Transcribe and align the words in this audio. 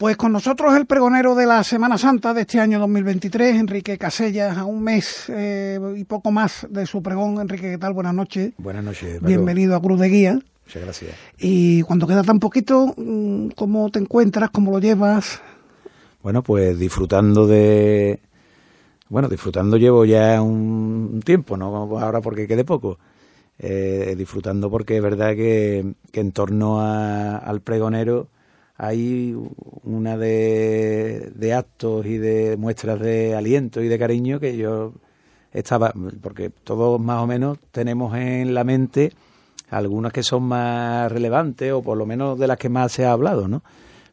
Pues 0.00 0.16
con 0.16 0.32
nosotros 0.32 0.74
el 0.76 0.86
pregonero 0.86 1.34
de 1.34 1.44
la 1.44 1.62
Semana 1.62 1.98
Santa 1.98 2.32
de 2.32 2.40
este 2.40 2.58
año 2.58 2.78
2023, 2.78 3.56
Enrique 3.56 3.98
Casellas, 3.98 4.56
a 4.56 4.64
un 4.64 4.82
mes 4.82 5.26
eh, 5.28 5.78
y 5.94 6.04
poco 6.04 6.30
más 6.30 6.66
de 6.70 6.86
su 6.86 7.02
pregón. 7.02 7.38
Enrique, 7.38 7.72
¿qué 7.72 7.76
tal? 7.76 7.92
Buenas 7.92 8.14
noches. 8.14 8.54
Buenas 8.56 8.82
noches. 8.82 9.20
Bienvenido 9.20 9.76
a 9.76 9.82
Cruz 9.82 10.00
de 10.00 10.08
Guía. 10.08 10.40
Muchas 10.64 10.82
gracias. 10.82 11.14
Y 11.38 11.82
cuando 11.82 12.06
queda 12.06 12.22
tan 12.22 12.40
poquito, 12.40 12.94
mm, 12.96 13.48
¿cómo 13.48 13.90
te 13.90 13.98
encuentras? 13.98 14.48
¿Cómo 14.48 14.70
lo 14.70 14.78
llevas? 14.78 15.42
Bueno, 16.22 16.42
pues 16.42 16.78
disfrutando 16.78 17.46
de... 17.46 18.20
Bueno, 19.10 19.28
disfrutando 19.28 19.76
llevo 19.76 20.06
ya 20.06 20.40
un 20.40 21.20
tiempo, 21.22 21.58
¿no? 21.58 21.98
Ahora 22.00 22.22
porque 22.22 22.48
quede 22.48 22.64
poco. 22.64 22.98
Eh, 23.58 24.14
disfrutando 24.16 24.70
porque 24.70 24.96
es 24.96 25.02
verdad 25.02 25.36
que, 25.36 25.92
que 26.10 26.20
en 26.20 26.32
torno 26.32 26.80
a, 26.80 27.36
al 27.36 27.60
pregonero 27.60 28.28
hay 28.82 29.36
una 29.84 30.16
de, 30.16 31.54
actos 31.54 32.06
y 32.06 32.16
de 32.16 32.56
muestras 32.56 32.98
de 32.98 33.34
aliento 33.34 33.82
y 33.82 33.88
de 33.88 33.98
cariño 33.98 34.40
que 34.40 34.56
yo 34.56 34.94
estaba, 35.52 35.92
porque 36.22 36.48
todos 36.48 36.98
más 36.98 37.22
o 37.22 37.26
menos 37.26 37.58
tenemos 37.72 38.16
en 38.16 38.54
la 38.54 38.64
mente 38.64 39.12
algunas 39.68 40.14
que 40.14 40.22
son 40.22 40.44
más 40.44 41.12
relevantes 41.12 41.72
o 41.72 41.82
por 41.82 41.98
lo 41.98 42.06
menos 42.06 42.38
de 42.38 42.46
las 42.46 42.56
que 42.56 42.70
más 42.70 42.90
se 42.90 43.04
ha 43.04 43.12
hablado, 43.12 43.48
¿no? 43.48 43.62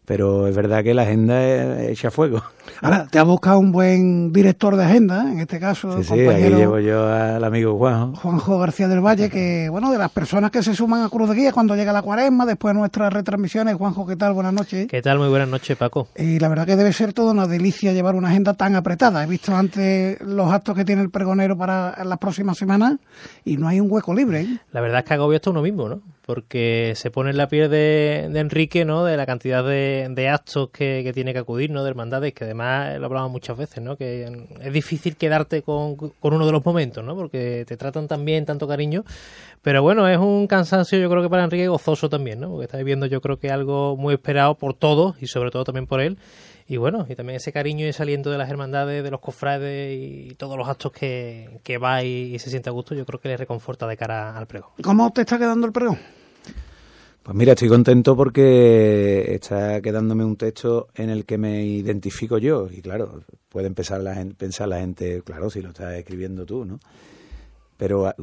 Pero 0.07 0.47
es 0.47 0.55
verdad 0.55 0.85
que 0.85 0.93
la 0.93 1.01
agenda 1.01 1.83
echa 1.83 2.09
fuego. 2.11 2.41
Ahora, 2.81 3.07
te 3.11 3.19
ha 3.19 3.23
buscado 3.23 3.59
un 3.59 3.73
buen 3.73 4.31
director 4.31 4.77
de 4.77 4.85
agenda, 4.85 5.29
en 5.29 5.41
este 5.41 5.59
caso. 5.59 6.01
Sí, 6.01 6.05
sí, 6.05 6.19
ahí 6.21 6.49
llevo 6.49 6.79
yo 6.79 7.11
al 7.11 7.43
amigo 7.43 7.77
Juanjo. 7.77 8.15
Juanjo 8.15 8.57
García 8.57 8.87
del 8.87 9.05
Valle, 9.05 9.29
que, 9.29 9.67
bueno, 9.69 9.91
de 9.91 9.97
las 9.97 10.09
personas 10.09 10.49
que 10.49 10.63
se 10.63 10.73
suman 10.73 11.03
a 11.03 11.09
Cruz 11.09 11.27
de 11.29 11.35
Guía 11.35 11.51
cuando 11.51 11.75
llega 11.75 11.91
la 11.91 12.01
cuaresma, 12.01 12.45
después 12.45 12.73
de 12.73 12.79
nuestras 12.79 13.11
retransmisiones. 13.11 13.75
Juanjo, 13.75 14.07
¿qué 14.07 14.15
tal? 14.15 14.31
Buenas 14.31 14.53
noches. 14.53 14.87
¿Qué 14.87 15.01
tal? 15.01 15.19
Muy 15.19 15.27
buenas 15.27 15.49
noches, 15.49 15.75
Paco. 15.75 16.07
Y 16.15 16.39
la 16.39 16.47
verdad 16.47 16.65
que 16.65 16.77
debe 16.77 16.93
ser 16.93 17.11
toda 17.11 17.33
una 17.33 17.45
delicia 17.45 17.91
llevar 17.91 18.15
una 18.15 18.29
agenda 18.29 18.53
tan 18.53 18.77
apretada. 18.77 19.25
He 19.25 19.27
visto 19.27 19.53
antes 19.53 20.21
los 20.21 20.49
actos 20.49 20.73
que 20.73 20.85
tiene 20.85 21.01
el 21.01 21.09
pregonero 21.09 21.57
para 21.57 22.01
las 22.05 22.17
próximas 22.17 22.57
semanas 22.57 22.95
y 23.43 23.57
no 23.57 23.67
hay 23.67 23.81
un 23.81 23.91
hueco 23.91 24.13
libre. 24.13 24.39
¿eh? 24.39 24.57
La 24.71 24.79
verdad 24.79 24.99
es 24.99 25.03
que 25.03 25.15
agobia 25.15 25.35
esto 25.35 25.51
uno 25.51 25.61
mismo, 25.61 25.89
¿no? 25.89 25.99
Porque 26.27 26.91
se 26.97 27.09
pone 27.09 27.29
en 27.29 27.37
la 27.37 27.47
piel 27.47 27.71
de, 27.71 28.25
Enrique, 28.35 28.83
¿no? 28.83 29.05
De 29.05 29.15
la 29.15 29.25
cantidad 29.25 29.63
de, 29.63 30.29
actos 30.29 30.69
que, 30.71 31.09
tiene 31.13 31.31
que 31.31 31.39
acudir, 31.39 31.71
¿no? 31.71 31.83
De 31.83 31.89
hermandades, 31.89 32.33
que 32.33 32.43
además 32.43 32.99
lo 32.99 33.05
hablamos 33.05 33.31
muchas 33.31 33.57
veces, 33.57 33.81
¿no? 33.81 33.95
Que 33.95 34.29
es 34.61 34.73
difícil 34.73 35.15
quedarte 35.15 35.61
con, 35.61 35.95
uno 36.21 36.45
de 36.45 36.51
los 36.51 36.65
momentos, 36.65 37.01
¿no? 37.01 37.15
Porque 37.15 37.63
te 37.65 37.77
tratan 37.77 38.09
tan 38.09 38.25
bien, 38.25 38.45
tanto 38.45 38.67
cariño. 38.67 39.05
Pero 39.61 39.81
bueno, 39.81 40.07
es 40.07 40.17
un 40.17 40.47
cansancio 40.47 40.99
yo 40.99 41.09
creo 41.09 41.23
que 41.23 41.29
para 41.29 41.45
Enrique 41.45 41.69
gozoso 41.69 42.09
también, 42.09 42.41
¿no? 42.41 42.49
Porque 42.49 42.65
está 42.65 42.77
viviendo 42.77 43.05
yo 43.05 43.21
creo 43.21 43.39
que 43.39 43.49
algo 43.49 43.95
muy 43.95 44.13
esperado 44.13 44.55
por 44.55 44.73
todos 44.73 45.15
y 45.23 45.27
sobre 45.27 45.49
todo 45.49 45.63
también 45.63 45.87
por 45.87 46.01
él. 46.01 46.17
Y 46.69 46.75
bueno, 46.75 47.05
y 47.07 47.15
también 47.15 47.37
ese 47.37 47.53
cariño 47.53 47.85
y 47.85 47.89
ese 47.89 48.03
aliento 48.03 48.29
de 48.29 48.37
las 48.37 48.49
hermandades, 48.49 49.01
de 49.01 49.09
los 49.09 49.21
cofrades 49.21 49.97
y 49.97 50.35
todos 50.35 50.57
los 50.57 50.67
actos 50.67 50.91
que, 50.91 51.61
que 51.63 51.77
va 51.77 52.03
y, 52.03 52.37
se 52.39 52.49
siente 52.49 52.69
a 52.69 52.73
gusto, 52.73 52.93
yo 52.93 53.05
creo 53.05 53.21
que 53.21 53.29
le 53.29 53.37
reconforta 53.37 53.87
de 53.87 53.95
cara 53.95 54.37
al 54.37 54.47
pregón. 54.47 54.71
¿Cómo 54.83 55.09
te 55.13 55.21
está 55.21 55.37
quedando 55.37 55.65
el 55.65 55.71
pregón? 55.71 55.97
Pues 57.27 57.35
mira, 57.35 57.51
estoy 57.51 57.67
contento 57.67 58.15
porque 58.15 59.35
está 59.35 59.81
quedándome 59.81 60.23
un 60.23 60.37
texto 60.37 60.87
en 60.95 61.09
el 61.09 61.25
que 61.25 61.37
me 61.37 61.65
identifico 61.65 62.37
yo. 62.37 62.69
Y 62.71 62.81
claro, 62.81 63.21
puede 63.49 63.67
empezar 63.67 63.99
la 63.99 64.15
gente, 64.15 64.33
pensar 64.35 64.69
la 64.69 64.79
gente, 64.79 65.21
claro, 65.23 65.49
si 65.49 65.61
lo 65.61 65.71
estás 65.71 65.93
escribiendo 65.95 66.45
tú, 66.45 66.63
¿no? 66.63 66.79
Pero 67.75 68.13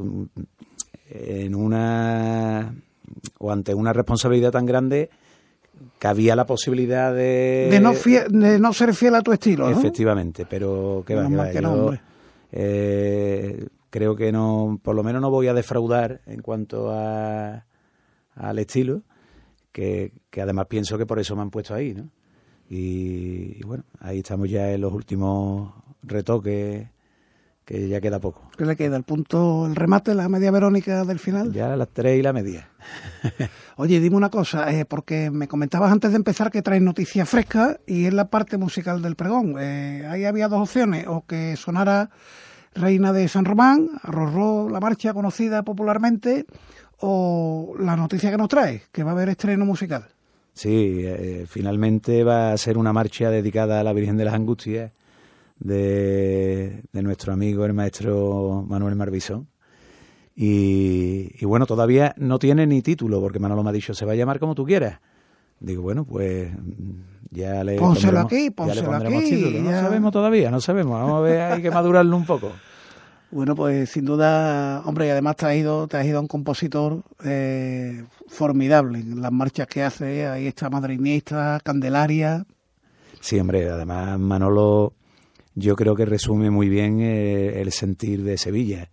en 1.11 1.53
una. 1.53 2.73
o 3.37 3.51
ante 3.51 3.75
una 3.75 3.93
responsabilidad 3.93 4.49
tan 4.49 4.65
grande, 4.65 5.11
cabía 5.99 6.35
la 6.35 6.47
posibilidad 6.47 7.13
de. 7.13 7.67
De 7.69 7.79
no, 7.79 7.93
fiel, 7.93 8.25
de 8.31 8.57
no 8.57 8.73
ser 8.73 8.95
fiel 8.95 9.13
a 9.13 9.21
tu 9.21 9.33
estilo, 9.33 9.69
¿no? 9.69 9.77
Efectivamente, 9.77 10.47
pero 10.49 11.03
que 11.05 11.13
va, 11.13 11.27
que 11.27 11.35
va. 11.35 11.51
Yo, 11.61 11.93
eh, 12.51 13.67
creo 13.91 14.15
que 14.15 14.31
no, 14.31 14.79
por 14.81 14.95
lo 14.95 15.03
menos 15.03 15.21
no 15.21 15.29
voy 15.29 15.47
a 15.47 15.53
defraudar 15.53 16.21
en 16.25 16.41
cuanto 16.41 16.89
a 16.91 17.65
al 18.35 18.59
estilo, 18.59 19.01
que, 19.71 20.13
que, 20.29 20.41
además 20.41 20.67
pienso 20.67 20.97
que 20.97 21.05
por 21.05 21.19
eso 21.19 21.35
me 21.35 21.41
han 21.41 21.49
puesto 21.49 21.73
ahí, 21.73 21.93
¿no? 21.93 22.09
Y, 22.69 23.57
y, 23.59 23.61
bueno, 23.65 23.83
ahí 23.99 24.19
estamos 24.19 24.49
ya 24.49 24.71
en 24.71 24.81
los 24.81 24.93
últimos 24.93 25.73
retoques, 26.03 26.87
que 27.65 27.87
ya 27.87 27.99
queda 27.99 28.19
poco. 28.19 28.43
¿Qué 28.55 28.63
le 28.63 28.75
queda? 28.75 28.95
¿El 28.95 29.03
punto, 29.03 29.65
el 29.65 29.75
remate, 29.75 30.13
la 30.13 30.29
media 30.29 30.51
verónica 30.51 31.03
del 31.03 31.17
final? 31.17 31.51
Ya 31.51 31.75
las 31.75 31.89
tres 31.89 32.19
y 32.19 32.21
la 32.21 32.31
media. 32.31 32.69
Oye, 33.75 33.99
dime 33.99 34.15
una 34.15 34.29
cosa, 34.29 34.71
eh, 34.71 34.85
porque 34.85 35.31
me 35.31 35.47
comentabas 35.47 35.91
antes 35.91 36.11
de 36.11 36.17
empezar 36.17 36.51
que 36.51 36.61
traes 36.61 36.83
noticias 36.83 37.27
frescas 37.27 37.79
y 37.87 38.05
es 38.05 38.13
la 38.13 38.29
parte 38.29 38.57
musical 38.57 39.01
del 39.01 39.15
pregón. 39.15 39.55
Eh, 39.59 40.07
ahí 40.07 40.25
había 40.25 40.47
dos 40.47 40.61
opciones, 40.61 41.07
o 41.07 41.25
que 41.25 41.55
sonara 41.55 42.11
Reina 42.75 43.11
de 43.13 43.27
San 43.27 43.45
Román, 43.45 43.89
Rorró, 44.03 44.69
la 44.69 44.79
marcha 44.79 45.13
conocida 45.13 45.63
popularmente, 45.63 46.45
o 46.99 47.75
la 47.79 47.95
noticia 47.95 48.31
que 48.31 48.37
nos 48.37 48.49
trae, 48.49 48.83
que 48.91 49.03
va 49.03 49.11
a 49.11 49.13
haber 49.13 49.29
estreno 49.29 49.65
musical. 49.65 50.05
Sí, 50.53 51.01
eh, 51.03 51.45
finalmente 51.47 52.23
va 52.23 52.53
a 52.53 52.57
ser 52.57 52.77
una 52.77 52.93
marcha 52.93 53.29
dedicada 53.29 53.81
a 53.81 53.83
la 53.83 53.93
Virgen 53.93 54.15
de 54.17 54.25
las 54.25 54.33
Angustias 54.33 54.91
de, 55.59 56.83
de 56.91 57.01
nuestro 57.03 57.33
amigo 57.33 57.65
el 57.65 57.73
maestro 57.73 58.65
Manuel 58.67 58.95
Marbisón. 58.95 59.47
Y, 60.35 61.31
y, 61.39 61.45
bueno, 61.45 61.65
todavía 61.65 62.13
no 62.17 62.39
tiene 62.39 62.67
ni 62.67 62.81
título, 62.81 63.21
porque 63.21 63.39
Manolo 63.39 63.63
me 63.63 63.69
ha 63.69 63.73
dicho, 63.73 63.93
se 63.93 64.05
va 64.05 64.11
a 64.11 64.15
llamar 64.15 64.39
como 64.39 64.53
tú 64.53 64.65
quieras. 64.65 64.99
Digo, 65.61 65.81
bueno, 65.81 66.03
pues 66.03 66.51
ya 67.31 67.63
le 67.63 67.77
pónselo 67.77 68.19
aquí, 68.19 68.49
pónselo 68.49 68.91
ya 68.91 68.99
le 68.99 69.17
aquí. 69.17 69.29
Título. 69.29 69.57
Ya... 69.57 69.61
No 69.61 69.71
sabemos 69.71 70.11
todavía, 70.11 70.51
no 70.51 70.59
sabemos. 70.59 70.99
Vamos 70.99 71.17
a 71.17 71.21
ver, 71.21 71.41
hay 71.41 71.61
que 71.61 71.71
madurarlo 71.71 72.15
un 72.17 72.25
poco. 72.25 72.51
Bueno, 73.35 73.53
pues 73.53 73.89
sin 73.89 74.05
duda, 74.05 74.81
hombre, 74.85 75.07
y 75.07 75.09
además 75.09 75.35
has 75.43 75.55
ido 75.57 75.89
a 75.91 76.19
un 76.21 76.27
compositor 76.29 77.03
eh, 77.25 78.05
formidable 78.29 78.99
en 78.99 79.19
las 79.19 79.31
marchas 79.33 79.67
que 79.67 79.83
hace, 79.83 80.25
ahí 80.25 80.47
está 80.47 80.69
Madrinista, 80.69 81.59
Candelaria. 81.61 82.45
Sí, 83.19 83.37
hombre, 83.37 83.69
además 83.69 84.17
Manolo 84.17 84.93
yo 85.53 85.75
creo 85.75 85.97
que 85.97 86.05
resume 86.05 86.49
muy 86.49 86.69
bien 86.69 87.01
eh, 87.01 87.61
el 87.61 87.73
sentir 87.73 88.23
de 88.23 88.37
Sevilla. 88.37 88.89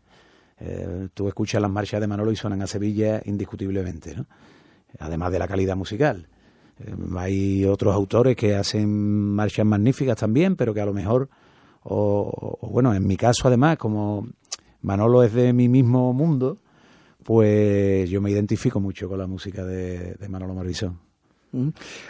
Eh, 0.59 1.07
tú 1.15 1.29
escuchas 1.29 1.63
las 1.63 1.71
marchas 1.71 2.01
de 2.01 2.09
Manolo 2.09 2.33
y 2.33 2.37
suenan 2.37 2.63
a 2.63 2.67
Sevilla 2.67 3.23
indiscutiblemente, 3.25 4.17
¿no? 4.17 4.27
Además 4.99 5.31
de 5.31 5.39
la 5.39 5.47
calidad 5.47 5.77
musical. 5.77 6.27
Eh, 6.81 6.93
hay 7.17 7.65
otros 7.65 7.95
autores 7.95 8.35
que 8.35 8.57
hacen 8.57 8.91
marchas 9.37 9.65
magníficas 9.65 10.17
también, 10.17 10.57
pero 10.57 10.75
que 10.75 10.81
a 10.81 10.87
lo 10.87 10.93
mejor 10.93 11.29
o, 11.85 12.59
o, 12.61 12.69
bueno, 12.69 12.95
en 12.95 13.07
mi 13.07 13.17
caso 13.17 13.49
además, 13.49 13.77
como 13.79 14.29
Manolo 14.83 15.23
es 15.23 15.33
de 15.33 15.53
mi 15.53 15.69
mismo 15.69 16.13
mundo, 16.13 16.59
pues 17.23 18.09
yo 18.11 18.21
me 18.21 18.31
identifico 18.31 18.81
mucho 18.81 19.09
con 19.09 19.19
la 19.19 19.27
música 19.27 19.65
de, 19.65 20.15
de 20.15 20.29
Manolo 20.29 20.55
Marbisón. 20.55 20.99
Mm. 21.53 21.69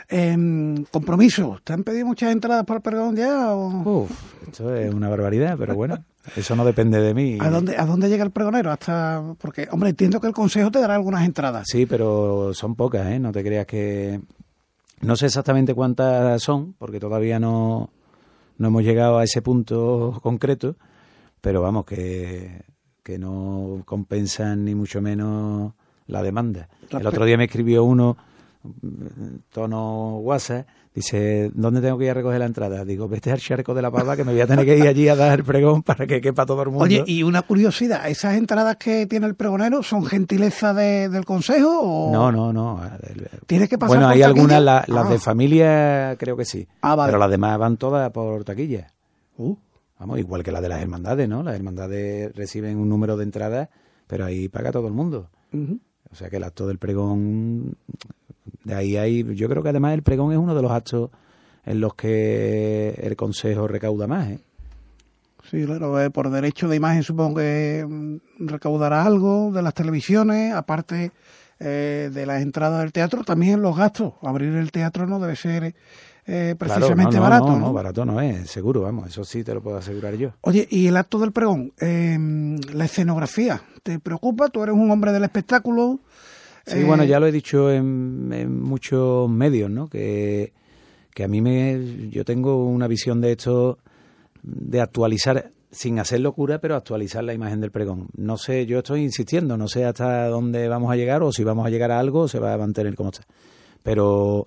Eh, 0.09 0.84
compromiso, 0.91 1.59
¿te 1.65 1.72
han 1.72 1.83
pedido 1.83 2.06
muchas 2.06 2.33
entradas 2.33 2.65
para 2.65 2.78
el 2.78 2.83
pregón 2.83 3.16
ya? 3.16 3.55
O? 3.55 4.05
Uf, 4.05 4.10
esto 4.47 4.75
es 4.75 4.94
una 4.94 5.09
barbaridad, 5.09 5.56
pero 5.59 5.75
bueno, 5.75 6.04
eso 6.37 6.54
no 6.54 6.65
depende 6.65 7.00
de 7.00 7.12
mí. 7.12 7.39
¿A 7.41 7.50
dónde, 7.50 7.77
¿A 7.77 7.84
dónde 7.84 8.09
llega 8.09 8.25
el 8.25 8.31
pregonero? 8.31 8.71
Hasta 8.71 9.34
Porque, 9.39 9.69
hombre, 9.72 9.91
entiendo 9.91 10.21
que 10.21 10.28
el 10.28 10.33
Consejo 10.33 10.71
te 10.71 10.81
dará 10.81 10.94
algunas 10.94 11.25
entradas. 11.25 11.66
Sí, 11.69 11.87
pero 11.87 12.54
son 12.54 12.77
pocas, 12.77 13.06
¿eh? 13.09 13.19
No 13.19 13.33
te 13.33 13.43
creas 13.43 13.66
que... 13.66 14.21
No 15.00 15.16
sé 15.16 15.27
exactamente 15.27 15.75
cuántas 15.75 16.41
son, 16.41 16.75
porque 16.75 17.00
todavía 17.00 17.41
no, 17.41 17.91
no 18.58 18.68
hemos 18.68 18.82
llegado 18.82 19.18
a 19.18 19.24
ese 19.24 19.42
punto 19.42 20.18
concreto, 20.22 20.76
pero 21.40 21.62
vamos, 21.62 21.84
que, 21.84 22.62
que 23.02 23.18
no 23.18 23.82
compensan 23.84 24.64
ni 24.64 24.74
mucho 24.74 25.02
menos 25.02 25.72
la 26.06 26.22
demanda. 26.22 26.68
El 26.91 27.06
otro 27.06 27.24
día 27.24 27.36
me 27.36 27.44
escribió 27.44 27.84
uno, 27.84 28.16
tono 29.50 30.18
WhatsApp, 30.18 30.66
dice, 30.94 31.50
¿dónde 31.54 31.80
tengo 31.80 31.97
que 31.98 32.04
ir 32.04 32.10
a 32.10 32.14
recoger 32.14 32.38
la 32.38 32.47
entrada? 32.47 32.84
Digo, 32.84 33.09
vete 33.09 33.30
al 33.33 33.39
charco 33.41 33.74
de 33.74 33.83
la 33.83 33.91
pava 33.91 34.16
que 34.16 34.24
me 34.24 34.33
voy 34.33 34.41
a 34.41 34.47
tener 34.47 34.65
que 34.65 34.77
ir 34.78 34.86
allí 34.86 35.09
a 35.09 35.16
dar 35.16 35.39
el 35.39 35.44
pregón 35.44 35.83
para 35.83 36.06
que 36.06 36.21
quepa 36.21 36.44
todo 36.47 36.62
el 36.62 36.68
mundo. 36.68 36.84
Oye, 36.84 37.03
y 37.06 37.22
una 37.22 37.42
curiosidad, 37.42 38.09
¿esas 38.09 38.34
entradas 38.34 38.77
que 38.77 39.06
tiene 39.06 39.27
el 39.27 39.34
pregonero 39.34 39.83
son 39.83 40.04
gentileza 40.04 40.74
de, 40.74 41.09
del 41.09 41.24
consejo 41.24 41.80
o...? 41.83 42.12
No, 42.12 42.30
no, 42.33 42.53
no. 42.53 42.80
¿Tienes 43.47 43.68
que 43.68 43.78
pasar 43.78 43.97
Bueno, 43.97 44.06
por 44.09 44.12
hay 44.15 44.21
taquilla? 44.21 44.27
algunas, 44.27 44.62
la, 44.62 44.84
las 44.86 45.06
Ah. 45.06 45.10
de 45.10 45.18
familia 45.18 46.16
creo 46.18 46.36
que 46.36 46.44
sí, 46.44 46.66
Ah, 46.83 46.94
vale. 46.94 47.09
pero 47.10 47.18
las 47.18 47.30
demás 47.30 47.59
van 47.59 47.77
todas 47.77 48.10
por 48.12 48.44
taquilla. 48.44 48.92
Uh, 49.39 49.56
Vamos, 49.98 50.18
igual 50.18 50.42
que 50.42 50.50
la 50.50 50.60
de 50.60 50.68
las 50.68 50.83
hermandades, 50.83 51.28
¿no? 51.28 51.44
Las 51.44 51.54
hermandades 51.54 52.34
reciben 52.34 52.77
un 52.78 52.89
número 52.89 53.16
de 53.16 53.22
entradas, 53.22 53.68
pero 54.09 54.24
ahí 54.24 54.48
paga 54.48 54.72
todo 54.72 54.89
el 54.89 54.92
mundo. 54.92 55.30
O 56.10 56.15
sea 56.16 56.28
que 56.28 56.36
el 56.39 56.44
acto 56.44 56.66
del 56.66 56.78
pregón, 56.78 57.77
de 58.64 58.74
ahí 58.74 58.97
hay, 58.97 59.34
yo 59.34 59.48
creo 59.48 59.62
que 59.62 59.68
además 59.68 59.94
el 59.94 60.03
pregón 60.03 60.32
es 60.32 60.38
uno 60.38 60.54
de 60.54 60.62
los 60.62 60.70
actos 60.70 61.10
en 61.64 61.80
los 61.80 61.94
que 61.94 62.98
el 63.03 63.16
consejo 63.16 63.68
recauda 63.68 64.06
más, 64.06 64.28
¿eh? 64.30 64.38
Sí, 65.50 65.64
claro, 65.66 66.00
eh, 66.00 66.10
por 66.10 66.30
derecho 66.30 66.68
de 66.68 66.76
imagen 66.76 67.03
supongo 67.03 67.38
que 67.38 67.84
mm, 67.86 68.47
recaudará 68.47 69.04
algo 69.04 69.50
de 69.53 69.62
las 69.62 69.74
televisiones, 69.74 70.54
aparte 70.54 71.12
eh, 71.59 72.10
de 72.12 72.26
las 72.26 72.42
entradas 72.42 72.80
del 72.80 72.92
teatro, 72.92 73.22
también 73.22 73.60
los 73.60 73.76
gastos. 73.76 74.14
Abrir 74.22 74.54
el 74.54 74.72
teatro 74.72 75.06
no 75.06 75.20
debe 75.20 75.36
ser 75.36 75.74
eh, 76.26 76.54
precisamente 76.58 77.18
barato. 77.18 77.47
No, 77.47 77.58
no, 77.58 77.72
barato 77.72 78.04
no 78.04 78.20
es, 78.20 78.50
seguro, 78.50 78.82
vamos, 78.82 79.08
eso 79.08 79.24
sí 79.24 79.44
te 79.44 79.53
lo 79.53 79.60
puedo 79.60 79.76
asegurar 79.76 80.15
yo. 80.15 80.30
Oye, 80.41 80.66
y 80.70 80.86
el 80.86 80.97
acto 80.97 81.18
del 81.18 81.32
pregón, 81.32 81.72
em, 81.78 82.58
la 82.72 82.84
escenografía, 82.84 83.60
¿te 83.82 83.98
preocupa? 83.98 84.48
Tú 84.48 84.62
eres 84.62 84.74
un 84.74 84.91
hombre 84.91 85.12
del 85.12 85.24
espectáculo. 85.24 86.00
Sí, 86.66 86.84
bueno, 86.84 87.04
ya 87.04 87.18
lo 87.18 87.26
he 87.26 87.32
dicho 87.32 87.70
en, 87.70 88.62
muchos 88.62 89.28
medios, 89.28 89.70
¿no? 89.70 89.88
Que, 89.88 90.53
que 91.12 91.24
a 91.24 91.28
mí 91.28 91.41
me. 91.41 92.09
Yo 92.10 92.24
tengo 92.24 92.66
una 92.66 92.86
visión 92.86 93.20
de 93.20 93.32
esto 93.32 93.78
de 94.42 94.80
actualizar 94.80 95.50
sin 95.70 95.98
hacer 95.98 96.20
locura, 96.20 96.60
pero 96.60 96.76
actualizar 96.76 97.24
la 97.24 97.32
imagen 97.32 97.60
del 97.60 97.70
pregón. 97.70 98.09
No 98.16 98.36
sé, 98.36 98.66
yo 98.66 98.78
estoy 98.78 99.03
insistiendo, 99.03 99.56
no 99.56 99.68
sé 99.68 99.84
hasta 99.84 100.26
dónde 100.28 100.68
vamos 100.68 100.92
a 100.92 100.97
llegar 100.97 101.22
o 101.22 101.32
si 101.32 101.44
vamos 101.44 101.66
a 101.66 101.70
llegar 101.70 101.91
a 101.91 101.98
algo 101.98 102.20
o 102.20 102.28
se 102.28 102.38
va 102.38 102.53
a 102.53 102.59
mantener 102.59 102.94
como 102.94 103.10
está. 103.10 103.26
Pero 103.82 104.47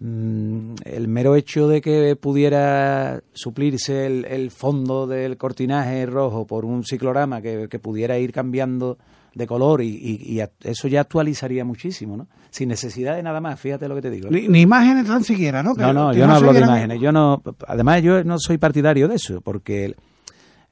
el 0.00 1.08
mero 1.08 1.34
hecho 1.34 1.66
de 1.66 1.80
que 1.80 2.14
pudiera 2.14 3.20
suplirse 3.32 4.06
el, 4.06 4.50
fondo 4.52 5.08
del 5.08 5.36
cortinaje 5.36 6.06
rojo 6.06 6.46
por 6.46 6.64
un 6.64 6.84
ciclorama 6.84 7.42
que, 7.42 7.68
pudiera 7.80 8.16
ir 8.18 8.32
cambiando 8.32 8.98
de 9.34 9.46
color 9.46 9.82
y, 9.82 10.40
eso 10.62 10.86
ya 10.86 11.00
actualizaría 11.00 11.64
muchísimo, 11.64 12.16
¿no? 12.16 12.28
Sin 12.50 12.68
necesidad 12.68 13.16
de 13.16 13.22
nada 13.22 13.40
más, 13.40 13.58
fíjate 13.58 13.88
lo 13.88 13.96
que 13.96 14.02
te 14.02 14.10
digo. 14.10 14.30
Ni, 14.30 14.60
imágenes 14.60 15.06
tan 15.06 15.24
siquiera, 15.24 15.62
¿no? 15.62 15.74
no, 15.74 15.92
no, 15.92 16.12
yo 16.12 16.26
no 16.26 16.34
hablo 16.34 16.52
de 16.52 16.60
imágenes. 16.60 17.00
Yo 17.00 17.10
no, 17.10 17.42
además, 17.66 18.02
yo 18.02 18.22
no 18.22 18.38
soy 18.38 18.58
partidario 18.58 19.08
de 19.08 19.16
eso, 19.16 19.40
porque 19.40 19.96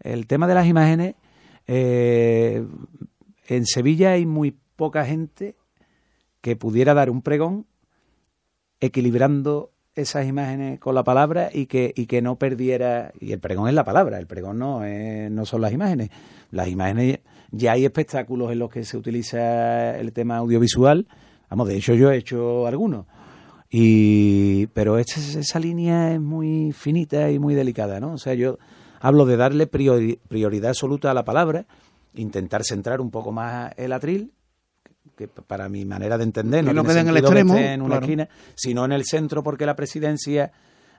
el 0.01 0.27
tema 0.29 0.47
de 0.47 0.55
las 0.55 0.67
imágenes, 0.67 1.17
eh, 1.67 2.65
en 3.49 3.67
Sevilla 3.67 4.13
hay 4.13 4.25
muy 4.25 4.57
poca 4.77 5.05
gente 5.05 5.57
que 6.41 6.55
pudiera 6.55 6.95
dar 6.95 7.11
un 7.11 7.23
pregón 7.23 7.67
equilibrando 8.81 9.73
esas 9.95 10.27
imágenes 10.27 10.79
con 10.79 10.95
la 10.95 11.05
palabra 11.05 11.51
y 11.53 11.67
que, 11.67 11.93
y 11.97 12.07
que 12.07 12.21
no 12.21 12.37
perdiera, 12.37 13.13
y 13.19 13.33
el 13.33 13.41
pregón 13.41 13.69
es 13.69 13.75
la 13.75 13.85
palabra, 13.85 14.19
el 14.19 14.27
pregón 14.27 14.59
no, 14.59 14.83
no 14.85 15.47
son 15.47 15.63
las 15.63 15.73
imágenes. 15.73 16.11
Las 16.51 16.69
imágenes, 16.69 17.21
ya 17.51 17.73
hay 17.73 17.85
espectáculos 17.85 18.53
en 18.53 18.59
los 18.59 18.71
que 18.71 18.85
se 18.85 18.97
utiliza 18.97 19.99
el 19.99 20.13
tema 20.13 20.37
audiovisual, 20.37 21.07
vamos, 21.49 21.69
de 21.69 21.77
hecho 21.77 21.95
yo 21.95 22.11
he 22.11 22.19
hecho 22.19 22.67
algunos. 22.67 23.07
Y, 23.71 24.67
pero 24.69 24.99
esa 24.99 25.59
línea 25.59 26.13
es 26.13 26.21
muy 26.21 26.73
finita 26.73 27.31
y 27.31 27.39
muy 27.39 27.55
delicada, 27.55 27.99
¿no? 27.99 28.13
O 28.13 28.19
sea, 28.19 28.35
yo 28.35 28.59
Hablo 29.01 29.27
de 29.27 29.37
darle 29.37 29.67
prioridad 29.67 30.71
absoluta 30.71 31.11
a 31.11 31.15
la 31.15 31.25
palabra, 31.25 31.67
intentar 32.15 32.65
centrar 32.65 33.01
un 33.01 33.11
poco 33.11 33.31
más 33.31 33.73
el 33.77 33.93
atril, 33.93 34.33
que 35.17 35.29
para 35.29 35.69
mi 35.69 35.85
manera 35.85 36.17
de 36.19 36.25
entender 36.25 36.65
no, 36.65 36.85
queda 36.85 37.01
en 37.01 37.09
el 37.09 37.17
extremo, 37.19 37.57
en 37.57 37.83
una 37.83 37.99
esquina, 37.99 38.29
sino 38.55 38.85
en 38.85 38.93
el 38.93 39.05
centro, 39.05 39.43
porque 39.43 39.67
la 39.67 39.77
presidencia 39.77 40.53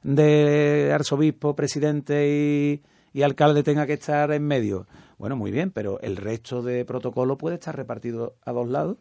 de 0.04 0.92
arzobispo, 0.94 1.56
presidente 1.56 2.28
y, 2.30 2.82
y 3.14 3.24
alcalde 3.24 3.64
tenga 3.64 3.86
que 3.86 3.94
estar 3.94 4.32
en 4.32 4.44
medio. 4.44 4.88
Bueno, 5.18 5.36
muy 5.36 5.52
bien, 5.52 5.72
pero 5.72 6.00
el 6.02 6.16
resto 6.16 6.62
de 6.62 6.86
protocolo 6.86 7.38
puede 7.38 7.56
estar 7.56 7.76
repartido 7.76 8.36
a 8.46 8.52
dos 8.52 8.68
lados 8.70 8.98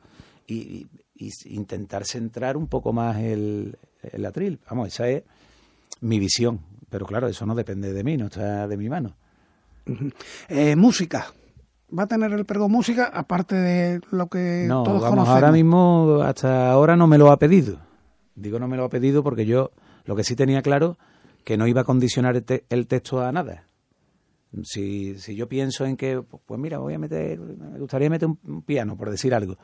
y, 0.46 0.86
intentar 1.46 2.04
centrar 2.04 2.58
un 2.58 2.66
poco 2.66 2.92
más 2.92 3.18
el, 3.18 3.78
el 4.02 4.26
atril. 4.26 4.60
Vamos, 4.68 4.88
esa 4.88 5.08
es 5.08 5.22
mi 6.00 6.18
visión. 6.18 6.60
Pero 6.90 7.06
claro, 7.06 7.26
eso 7.26 7.46
no 7.46 7.54
depende 7.54 7.92
de 7.92 8.04
mí, 8.04 8.16
no 8.16 8.26
está 8.26 8.68
de 8.68 8.76
mi 8.76 8.88
mano. 8.88 9.16
Eh, 10.48 10.76
música. 10.76 11.32
¿Va 11.96 12.04
a 12.04 12.06
tener 12.06 12.32
el 12.32 12.44
pregón 12.44 12.72
música 12.72 13.04
aparte 13.12 13.54
de 13.54 14.00
lo 14.10 14.28
que 14.28 14.64
no, 14.66 14.82
todos 14.82 15.02
vamos, 15.02 15.28
Ahora 15.28 15.52
mismo, 15.52 16.20
hasta 16.24 16.70
ahora 16.70 16.96
no 16.96 17.06
me 17.06 17.16
lo 17.16 17.30
ha 17.30 17.38
pedido. 17.38 17.78
Digo 18.34 18.58
no 18.58 18.66
me 18.66 18.76
lo 18.76 18.84
ha 18.84 18.88
pedido 18.88 19.22
porque 19.22 19.46
yo 19.46 19.70
lo 20.04 20.16
que 20.16 20.24
sí 20.24 20.34
tenía 20.34 20.62
claro 20.62 20.98
que 21.44 21.56
no 21.56 21.68
iba 21.68 21.82
a 21.82 21.84
condicionar 21.84 22.42
el, 22.68 22.86
texto 22.88 23.22
a 23.22 23.30
nada. 23.30 23.66
Si, 24.64 25.16
si, 25.18 25.36
yo 25.36 25.48
pienso 25.48 25.84
en 25.84 25.96
que, 25.96 26.20
pues 26.22 26.58
mira, 26.58 26.78
voy 26.78 26.94
a 26.94 26.98
meter, 26.98 27.38
me 27.38 27.78
gustaría 27.78 28.10
meter 28.10 28.28
un, 28.28 28.62
piano, 28.62 28.96
por 28.96 29.10
decir 29.10 29.32
algo, 29.32 29.56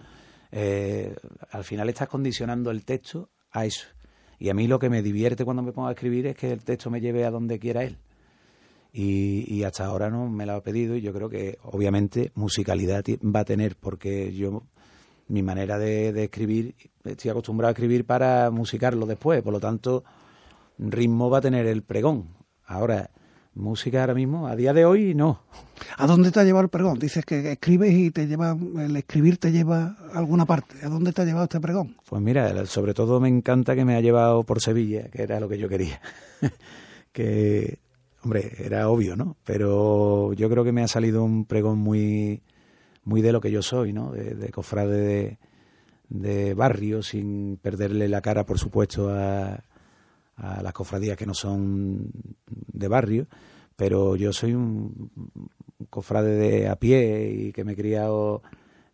eh, 0.53 1.17
al 1.51 1.65
final 1.65 1.89
estás 1.89 2.09
condicionando 2.09 2.71
el 2.71 2.85
texto 2.85 3.31
a 3.51 3.65
eso. 3.65 3.89
Y 4.39 4.49
a 4.49 4.55
mí 4.55 4.69
lo 4.69 4.79
que 4.79 4.91
me 4.91 5.03
divierte 5.03 5.45
cuando 5.45 5.63
me 5.63 5.73
pongo 5.73 5.89
a 5.89 5.93
escribir 5.93 6.29
es 6.29 6.37
que 6.37 6.53
el 6.53 6.63
texto 6.63 6.89
me 6.89 7.01
lleve 7.01 7.25
a 7.25 7.33
donde 7.33 7.59
quiera 7.59 7.83
él. 7.83 7.99
Y, 8.95 9.63
hasta 9.63 9.87
ahora 9.87 10.11
no 10.11 10.29
me 10.29 10.45
lo 10.45 10.53
ha 10.53 10.63
pedido 10.63 10.97
y 10.97 11.01
yo 11.01 11.15
creo 11.15 11.31
que 11.31 11.59
obviamente 11.63 12.31
musicalidad 12.35 13.03
va 13.23 13.41
a 13.41 13.45
tener 13.45 13.77
porque 13.77 14.35
yo 14.35 14.65
mi 15.29 15.43
manera 15.43 15.79
de, 15.79 16.25
escribir 16.25 16.75
estoy 17.05 17.31
acostumbrado 17.31 17.69
a 17.69 17.73
escribir 17.73 18.05
para 18.05 18.51
musicarlo 18.51 19.07
después 19.07 19.41
por 19.43 19.53
lo 19.53 19.61
tanto 19.61 20.05
ritmo 20.77 21.31
va 21.31 21.39
a 21.39 21.41
tener 21.41 21.67
el 21.67 21.83
pregón 21.83 22.29
ahora 22.67 23.09
música 23.55 24.01
ahora 24.01 24.15
mismo, 24.15 24.47
a 24.47 24.57
día 24.57 24.73
de 24.73 24.85
hoy 24.85 25.15
no. 25.15 25.43
¿A 25.97 26.07
dónde 26.07 26.31
te 26.31 26.41
ha 26.41 26.45
llevado 26.45 26.65
el 26.65 26.71
pregón? 26.71 26.99
Dices 26.99 27.25
que 27.25 27.53
escribes 27.53 27.93
y 27.93 28.11
te 28.11 28.27
lleva, 28.27 28.57
el 28.79 28.97
escribir 28.97 29.37
te 29.39 29.53
lleva 29.53 29.97
a 30.13 30.19
alguna 30.19 30.47
parte. 30.47 30.77
¿A 30.85 30.89
dónde 30.89 31.13
te 31.13 31.23
ha 31.23 31.25
llevado 31.25 31.45
este 31.45 31.61
pregón? 31.61 31.97
Pues 32.09 32.23
mira, 32.23 32.65
sobre 32.67 32.95
todo 32.95 33.21
me 33.21 33.29
encanta 33.29 33.75
que 33.75 33.85
me 33.85 33.97
ha 33.97 34.01
llevado 34.01 34.43
por 34.45 34.61
Sevilla, 34.61 35.09
que 35.11 35.23
era 35.23 35.41
lo 35.41 35.49
que 35.49 35.59
yo 35.59 35.69
quería. 35.69 36.01
que, 37.13 37.79
hombre, 38.23 38.53
era 38.59 38.89
obvio, 38.89 39.17
¿no? 39.17 39.37
Pero 39.45 40.33
yo 40.35 40.49
creo 40.49 40.65
que 40.65 40.73
me 40.73 40.83
ha 40.83 40.89
salido 40.89 41.25
un 41.25 41.45
pregón 41.45 41.79
muy, 41.79 42.43
muy 43.05 43.23
de 43.23 43.33
lo 43.33 43.41
que 43.41 43.51
yo 43.51 43.63
soy, 43.63 43.93
¿no? 43.93 44.13
De, 44.13 44.51
cofrade 44.51 45.01
de, 45.01 45.39
de 46.09 46.55
barrio, 46.55 47.03
sin 47.03 47.59
perderle 47.61 48.09
la 48.09 48.23
cara, 48.23 48.47
por 48.47 48.59
supuesto, 48.59 49.11
a 49.11 49.65
a 50.37 50.63
las 50.63 50.73
cofradías 50.73 51.17
que 51.17 51.27
no 51.27 51.35
son 51.35 52.11
de 52.47 52.89
barrio, 52.89 53.27
pero 53.77 54.17
yo 54.17 54.33
soy 54.33 54.55
un, 54.55 55.11
cofrade 55.91 56.37
de 56.37 56.69
a 56.69 56.77
pie 56.77 57.31
y 57.31 57.53
que 57.53 57.65
me 57.65 57.73
he 57.73 57.77
criado 57.77 58.43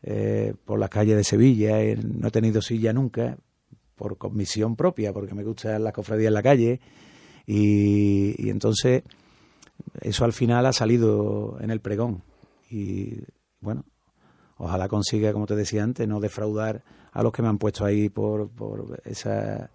eh, 0.02 0.54
por 0.64 0.78
las 0.78 0.90
calles 0.90 1.16
de 1.16 1.24
Sevilla, 1.24 1.82
y 1.84 1.96
no 1.96 2.28
he 2.28 2.30
tenido 2.30 2.62
silla 2.62 2.92
nunca, 2.92 3.36
por 3.94 4.16
comisión 4.16 4.76
propia, 4.76 5.12
porque 5.12 5.34
me 5.34 5.44
gustan 5.44 5.82
las 5.84 5.92
cofradías 5.92 6.28
en 6.28 6.34
la 6.34 6.42
calle, 6.42 6.80
y, 7.46 8.34
y 8.38 8.50
entonces 8.50 9.02
eso 10.00 10.24
al 10.24 10.32
final 10.32 10.66
ha 10.66 10.72
salido 10.72 11.58
en 11.60 11.70
el 11.70 11.80
pregón. 11.80 12.22
Y 12.70 13.22
bueno, 13.60 13.84
ojalá 14.56 14.88
consiga, 14.88 15.32
como 15.32 15.46
te 15.46 15.56
decía 15.56 15.82
antes, 15.82 16.06
no 16.06 16.20
defraudar 16.20 16.82
a 17.12 17.22
los 17.22 17.32
que 17.32 17.42
me 17.42 17.48
han 17.48 17.58
puesto 17.58 17.84
ahí 17.84 18.08
por, 18.08 18.50
por 18.50 19.00
esa 19.04 19.70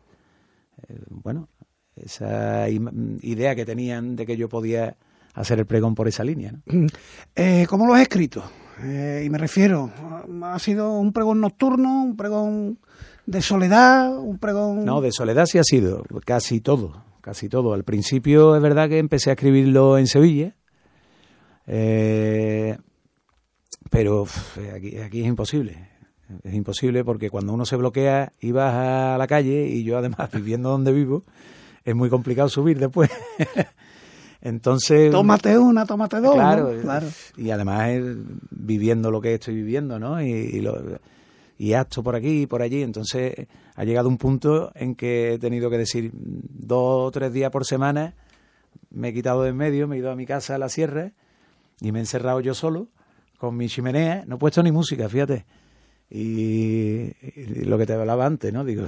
eh, 0.87 0.99
bueno, 1.09 1.49
esa 1.95 2.67
idea 2.69 3.55
que 3.55 3.65
tenían 3.65 4.15
de 4.15 4.25
que 4.25 4.37
yo 4.37 4.49
podía 4.49 4.97
hacer 5.33 5.59
el 5.59 5.65
pregón 5.65 5.95
por 5.95 6.07
esa 6.07 6.23
línea. 6.23 6.53
Mm. 6.65 6.87
Eh, 7.35 7.65
¿Cómo 7.67 7.87
lo 7.87 7.95
has 7.95 8.01
escrito? 8.01 8.43
Eh, 8.83 9.23
y 9.25 9.29
me 9.29 9.37
refiero, 9.37 9.91
¿ha 10.43 10.59
sido 10.59 10.99
un 10.99 11.13
pregón 11.13 11.41
nocturno, 11.41 12.03
un 12.03 12.15
pregón 12.15 12.79
de 13.25 13.41
soledad, 13.41 14.17
un 14.17 14.37
pregón...? 14.37 14.85
No, 14.85 15.01
de 15.01 15.11
soledad 15.11 15.45
sí 15.45 15.57
ha 15.57 15.63
sido, 15.63 16.03
casi 16.25 16.59
todo, 16.59 17.03
casi 17.23 17.49
todo. 17.49 17.73
Al 17.73 17.83
principio 17.83 18.55
es 18.55 18.61
verdad 18.61 18.89
que 18.89 18.99
empecé 18.99 19.31
a 19.31 19.33
escribirlo 19.33 19.97
en 19.97 20.05
Sevilla, 20.05 20.55
pero 23.89 24.27
aquí, 24.75 24.97
aquí 24.97 25.21
es 25.21 25.27
imposible. 25.27 25.89
Es 26.43 26.53
imposible 26.53 27.03
porque 27.03 27.29
cuando 27.29 27.53
uno 27.53 27.65
se 27.65 27.75
bloquea 27.75 28.33
y 28.39 28.51
vas 28.51 28.73
a 28.73 29.17
la 29.17 29.27
calle 29.27 29.67
y 29.67 29.83
yo 29.83 29.97
además 29.97 30.29
viviendo 30.33 30.69
donde 30.69 30.91
vivo, 30.91 31.23
es 31.83 31.95
muy 31.95 32.09
complicado 32.09 32.49
subir 32.49 32.79
después. 32.79 33.09
Entonces. 34.41 35.09
Tómate 35.09 35.57
una, 35.57 35.85
tómate 35.85 36.19
dos. 36.19 36.33
Claro, 36.33 36.73
claro. 36.81 37.07
Y 37.37 37.51
además 37.51 37.91
viviendo 38.51 39.09
lo 39.09 39.21
que 39.21 39.35
estoy 39.35 39.55
viviendo, 39.55 39.99
¿no? 39.99 40.21
Y, 40.21 40.31
y, 40.31 40.59
lo, 40.59 40.77
y 41.57 41.73
acto 41.73 42.03
por 42.03 42.15
aquí 42.15 42.43
y 42.43 42.47
por 42.47 42.61
allí. 42.61 42.81
Entonces 42.81 43.47
ha 43.75 43.83
llegado 43.83 44.09
un 44.09 44.17
punto 44.17 44.71
en 44.75 44.95
que 44.95 45.33
he 45.33 45.39
tenido 45.39 45.69
que 45.69 45.77
decir 45.77 46.11
dos 46.13 47.07
o 47.07 47.11
tres 47.11 47.33
días 47.33 47.51
por 47.51 47.65
semana, 47.65 48.15
me 48.89 49.09
he 49.09 49.13
quitado 49.13 49.43
de 49.43 49.49
en 49.49 49.57
medio, 49.57 49.87
me 49.87 49.95
he 49.95 49.99
ido 49.99 50.11
a 50.11 50.15
mi 50.15 50.25
casa 50.25 50.55
a 50.55 50.57
la 50.57 50.69
sierra 50.69 51.11
y 51.81 51.91
me 51.91 51.99
he 51.99 52.01
encerrado 52.01 52.39
yo 52.39 52.53
solo 52.53 52.87
con 53.37 53.57
mi 53.57 53.67
chimenea. 53.67 54.23
No 54.27 54.35
he 54.35 54.39
puesto 54.39 54.63
ni 54.63 54.71
música, 54.71 55.09
fíjate. 55.09 55.45
Y, 56.09 57.11
lo 57.65 57.77
que 57.77 57.85
te 57.85 57.93
hablaba 57.93 58.25
antes, 58.25 58.53
¿no? 58.53 58.63
Digo, 58.63 58.85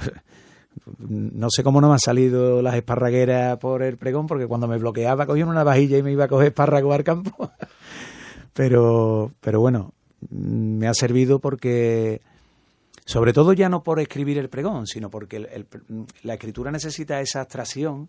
no 0.98 1.48
sé 1.50 1.62
cómo 1.62 1.80
no 1.80 1.88
me 1.88 1.94
han 1.94 2.00
salido 2.00 2.62
las 2.62 2.74
esparragueras 2.76 3.58
por 3.58 3.82
el 3.82 3.96
pregón, 3.96 4.26
porque 4.26 4.46
cuando 4.46 4.68
me 4.68 4.78
bloqueaba 4.78 5.26
cogía 5.26 5.44
una 5.44 5.64
vajilla 5.64 5.98
y 5.98 6.02
me 6.02 6.12
iba 6.12 6.24
a 6.24 6.28
coger 6.28 6.48
espárragos 6.48 6.94
al 6.94 7.04
campo. 7.04 7.50
pero, 8.52 9.32
pero 9.40 9.60
bueno, 9.60 9.92
me 10.30 10.86
ha 10.86 10.94
servido 10.94 11.40
porque, 11.40 12.22
sobre 13.06 13.32
todo 13.32 13.52
ya 13.52 13.68
no 13.68 13.84
por 13.84 14.00
escribir 14.00 14.36
el 14.36 14.50
pregón, 14.50 14.86
sino 14.86 15.10
porque 15.10 15.64
la 16.22 16.34
escritura 16.34 16.72
necesita 16.72 17.20
esa 17.20 17.40
abstracción 17.40 18.08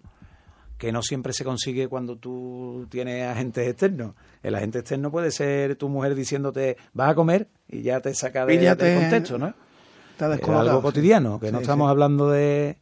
que 0.78 0.92
no 0.92 1.04
siempre 1.04 1.34
se 1.34 1.44
consigue 1.44 1.88
cuando 1.88 2.18
tú 2.18 2.88
tienes 2.90 3.28
agentes 3.28 3.68
externos. 3.68 4.16
El 4.42 4.56
agente 4.56 4.80
externo 4.80 5.12
puede 5.12 5.30
ser 5.32 5.76
tu 5.76 5.88
mujer 5.88 6.16
diciéndote, 6.16 6.78
vas 6.94 7.12
a 7.12 7.16
comer 7.16 7.48
y 7.70 7.84
ya 7.84 8.00
te 8.00 8.14
saca 8.16 8.46
de, 8.46 8.58
del 8.58 9.02
contexto, 9.02 9.38
¿no? 9.38 9.54
algo 10.20 10.82
cotidiano, 10.82 11.40
que 11.40 11.52
no 11.52 11.60
estamos 11.60 11.92
hablando 11.92 12.32
de... 12.32 12.78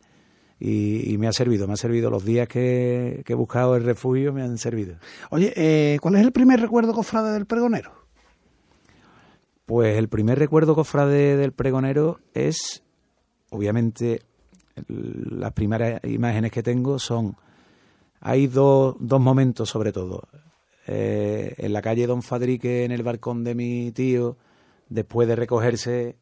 y, 0.57 1.17
me 1.17 1.27
ha 1.27 1.33
servido, 1.33 1.67
me 1.67 1.73
ha 1.73 1.77
servido 1.77 2.09
los 2.09 2.23
días 2.23 2.47
que, 2.47 3.25
he 3.27 3.33
buscado 3.33 3.75
el 3.75 3.83
refugio, 3.83 4.31
me 4.31 4.41
han 4.41 4.57
servido. 4.57 4.95
Oye, 5.31 5.51
eh, 5.57 5.97
¿cuál 6.01 6.15
es 6.15 6.21
el 6.21 6.31
primer 6.31 6.61
recuerdo 6.61 6.93
cofrade 6.93 7.33
del 7.33 7.45
pregonero? 7.45 8.04
Pues 9.65 9.97
el 9.97 10.09
primer 10.09 10.37
recuerdo 10.37 10.75
cofrade 10.75 11.37
del 11.37 11.51
pregonero 11.51 12.19
es, 12.35 12.83
obviamente, 13.49 14.21
las 14.87 15.53
primeras 15.53 16.03
imágenes 16.03 16.51
que 16.51 16.61
tengo 16.61 16.99
son, 16.99 17.35
hay 18.19 18.45
dos, 18.45 18.95
dos 18.99 19.19
momentos 19.19 19.69
sobre 19.69 19.91
todo. 19.91 20.27
Eh, 20.85 21.55
en 21.57 21.73
la 21.73 21.81
calle 21.81 22.05
Don 22.05 22.21
Fadrique, 22.21 22.85
en 22.85 22.91
el 22.91 23.01
balcón 23.01 23.43
de 23.43 23.55
mi 23.55 23.91
tío, 23.91 24.37
después 24.87 25.27
de 25.27 25.35
recogerse 25.35 26.17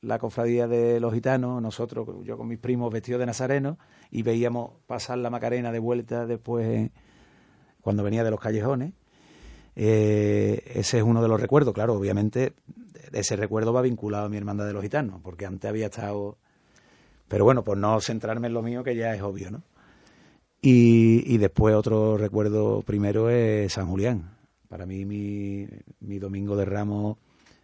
la 0.00 0.18
cofradía 0.18 0.66
de 0.66 0.98
los 0.98 1.14
gitanos, 1.14 1.62
nosotros, 1.62 2.08
yo 2.24 2.36
con 2.36 2.48
mis 2.48 2.58
primos 2.58 2.92
vestidos 2.92 3.20
de 3.20 3.26
nazareno, 3.26 3.78
y 4.10 4.22
veíamos 4.22 4.72
pasar 4.88 5.18
la 5.18 5.30
Macarena 5.30 5.70
de 5.70 5.78
vuelta 5.78 6.26
después, 6.26 6.90
cuando 7.80 8.02
venía 8.02 8.24
de 8.24 8.30
los 8.32 8.40
callejones. 8.40 8.92
Eh, 9.76 10.72
ese 10.74 10.98
es 10.98 11.04
uno 11.04 11.22
de 11.22 11.28
los 11.28 11.40
recuerdos, 11.40 11.72
claro, 11.72 11.94
obviamente 11.94 12.54
ese 13.12 13.36
recuerdo 13.36 13.72
va 13.72 13.82
vinculado 13.82 14.26
a 14.26 14.28
mi 14.28 14.36
hermandad 14.36 14.66
de 14.66 14.72
los 14.72 14.82
gitanos, 14.82 15.20
porque 15.22 15.46
antes 15.46 15.68
había 15.68 15.86
estado... 15.86 16.38
Pero 17.28 17.44
bueno, 17.44 17.62
por 17.62 17.76
no 17.76 18.00
centrarme 18.00 18.46
en 18.46 18.54
lo 18.54 18.62
mío, 18.62 18.82
que 18.82 18.96
ya 18.96 19.14
es 19.14 19.20
obvio, 19.20 19.50
¿no? 19.50 19.62
Y, 20.62 21.22
y 21.32 21.38
después 21.38 21.74
otro 21.74 22.16
recuerdo 22.16 22.82
primero 22.82 23.30
es 23.30 23.74
San 23.74 23.86
Julián. 23.86 24.30
Para 24.68 24.86
mí 24.86 25.04
mi, 25.04 25.68
mi 26.00 26.18
domingo 26.18 26.56
de 26.56 26.64
Ramos 26.64 27.18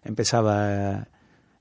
empezaba 0.04 1.08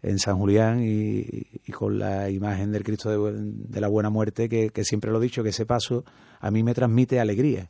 en 0.04 0.20
San 0.20 0.38
Julián 0.38 0.82
y, 0.84 1.48
con 1.72 1.98
la 1.98 2.30
imagen 2.30 2.72
del 2.72 2.84
Cristo 2.84 3.32
de, 3.32 3.82
la 3.82 3.88
Buena 3.88 4.10
Muerte, 4.10 4.50
que, 4.50 4.84
siempre 4.84 5.12
lo 5.12 5.20
he 5.20 5.24
dicho, 5.24 5.44
que 5.44 5.50
ese 5.50 5.66
paso 5.66 6.04
a 6.40 6.52
mí 6.52 6.62
me 6.62 6.74
transmite 6.74 7.20
alegría. 7.20 7.70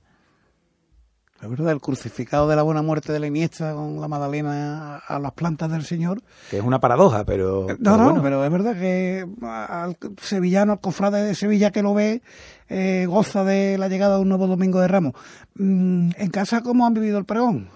La 1.44 1.50
verdad, 1.50 1.74
el 1.74 1.82
crucificado 1.82 2.48
de 2.48 2.56
la 2.56 2.62
Buena 2.62 2.82
Muerte 2.82 3.12
de 3.12 3.20
la 3.20 3.28
Iniesta 3.28 3.74
con 3.74 4.00
la 4.00 4.08
Madalena 4.08 5.00
a, 5.06 5.20
las 5.20 5.34
plantas 5.34 5.70
del 5.70 5.84
Señor. 5.84 6.22
Que 6.50 6.60
es 6.60 6.64
una 6.64 6.80
paradoja, 6.80 7.26
pero. 7.26 7.70
Eh, 7.70 7.76
no, 7.80 7.98
no, 7.98 8.24
pero 8.24 8.46
es 8.46 8.50
verdad 8.50 8.80
que 8.80 9.28
al 9.42 9.98
sevillano, 10.22 10.72
al 10.72 10.80
cofrade 10.80 11.22
de 11.22 11.36
Sevilla 11.36 11.72
que 11.72 11.82
lo 11.82 11.94
ve, 11.94 12.22
eh, 12.70 13.08
goza 13.10 13.44
de 13.44 13.78
la 13.78 13.90
llegada 13.90 14.16
de 14.16 14.22
un 14.22 14.30
nuevo 14.30 14.48
domingo 14.48 14.80
de 14.80 14.88
Ramos. 14.88 15.16
Mm, 15.56 16.12
¿En 16.16 16.30
casa 16.30 16.62
cómo 16.62 16.88
han 16.88 16.94
vivido 16.94 17.18
el 17.18 17.26
pregón? 17.26 17.68